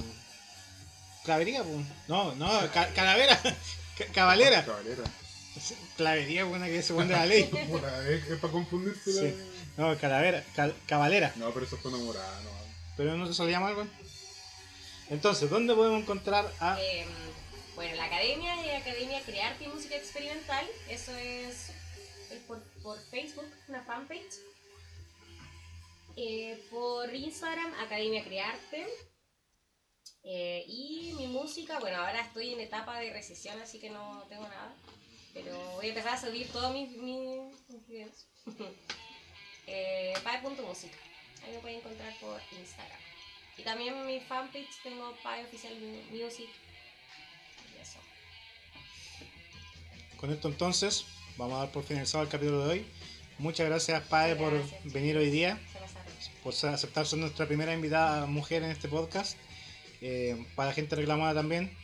[1.24, 1.86] Clavería, pues.
[2.08, 3.38] No, no, ca- calavera.
[3.98, 4.64] Ca- Cabalera.
[5.96, 7.48] Clavería, buena que se pone la ley.
[8.08, 9.12] Es, es para confundirse.
[9.12, 9.36] Sí.
[9.76, 10.44] la- No, calavera.
[10.54, 11.32] cal- cabalera.
[11.36, 12.50] No, pero eso fue una morada, no.
[12.96, 13.90] Pero no se solía llamar, weón.
[15.10, 16.80] Entonces, ¿dónde podemos encontrar a.
[16.80, 17.06] Eh,
[17.74, 20.66] bueno, la academia es Academia Crearte y Música Experimental.
[20.88, 21.70] Eso es,
[22.30, 24.34] es por, por Facebook, una fanpage.
[26.16, 28.86] Eh, por Instagram, Academia Crearte.
[30.24, 34.42] Eh, y mi música, bueno, ahora estoy en etapa de recesión, así que no tengo
[34.48, 34.74] nada.
[35.36, 38.26] Pero voy a empezar a subir todos mis, mis, mis videos.
[39.66, 40.96] eh, Pae.música.
[41.44, 42.98] Ahí me pueden encontrar por Instagram.
[43.58, 45.74] Y también en mi fanpage tengo Pae Oficial
[46.10, 46.48] Music.
[47.74, 47.98] Y eso.
[50.16, 51.04] Con esto entonces,
[51.36, 52.86] vamos a dar por finalizado el capítulo de hoy.
[53.38, 55.60] Muchas gracias, Pae, por venir hoy día.
[56.42, 59.36] Por aceptar ser nuestra primera invitada mujer en este podcast.
[60.00, 61.76] Eh, para la gente reclamada también.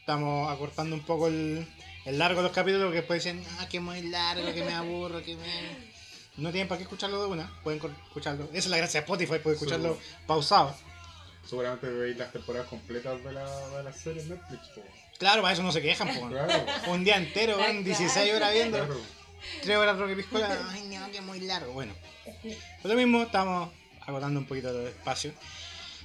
[0.00, 1.66] Estamos acortando un poco el,
[2.06, 5.22] el largo de los capítulos que después dicen, ah, que muy largo, que me aburro,
[5.22, 5.96] que me...
[6.36, 8.44] No tienen para qué escucharlo de una, pueden escucharlo.
[8.50, 10.74] Esa es la gracia de Spotify, pueden escucharlo pausado.
[11.48, 14.68] Seguramente veis las temporadas completas de la, de la serie en Netflix.
[14.74, 14.82] po.
[15.18, 16.28] Claro, para eso no se quejan, po.
[16.28, 16.66] Claro.
[16.88, 19.00] Un día entero, van 16 horas viendo, claro.
[19.62, 20.58] 3 horas roque piscola.
[20.70, 21.72] Ay, no, que muy largo.
[21.72, 21.92] Bueno,
[22.82, 23.70] por lo mismo estamos
[24.06, 25.32] agotando un poquito el espacio.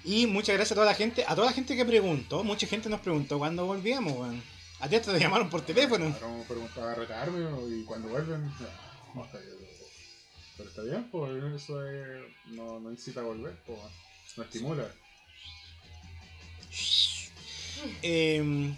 [0.03, 2.89] Y muchas gracias a toda la gente, a toda la gente que preguntó, mucha gente
[2.89, 4.41] nos preguntó cuándo volvíamos, weón.
[4.81, 6.05] A ti hasta te llamaron por teléfono.
[6.07, 7.39] Ahora vamos a retarme
[7.75, 8.51] y cuando vuelven.
[8.59, 8.67] ya,
[9.13, 9.55] no, está bien,
[10.57, 13.79] pero- está bien, pues eso es, no, no incita a volver, pues.
[14.37, 14.87] No estimula.
[18.03, 18.73] Eh,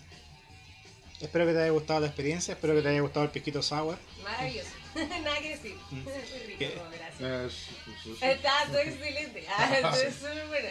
[1.19, 3.97] espero que te haya gustado la experiencia, espero que te haya gustado el pisquito sour.
[4.23, 4.69] Maravilloso.
[4.95, 5.75] Nada que decir.
[5.91, 5.95] Mm.
[6.03, 7.21] Muy rico, gracias.
[7.21, 7.49] Eh,
[8.05, 9.45] sh- Está todo excelente.
[9.49, 10.69] Ah, estoy súper buena.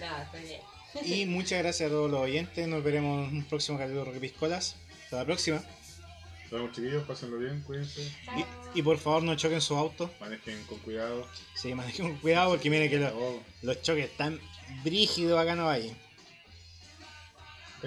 [0.00, 0.60] No, estoy bien.
[1.04, 2.66] Y muchas gracias a todos los oyentes.
[2.68, 4.76] Nos veremos en un próximo capítulo de Roque Piscolas.
[5.04, 5.62] Hasta la próxima.
[6.44, 8.02] Nos vemos chiquillos, pásenlo bien, cuídense.
[8.74, 10.10] Y, y por favor no choquen su auto.
[10.20, 11.26] Manejen con cuidado.
[11.54, 14.40] Sí, manejen con cuidado porque miren que lo- Oh, los choques están
[14.84, 15.96] brígidos acá no hay.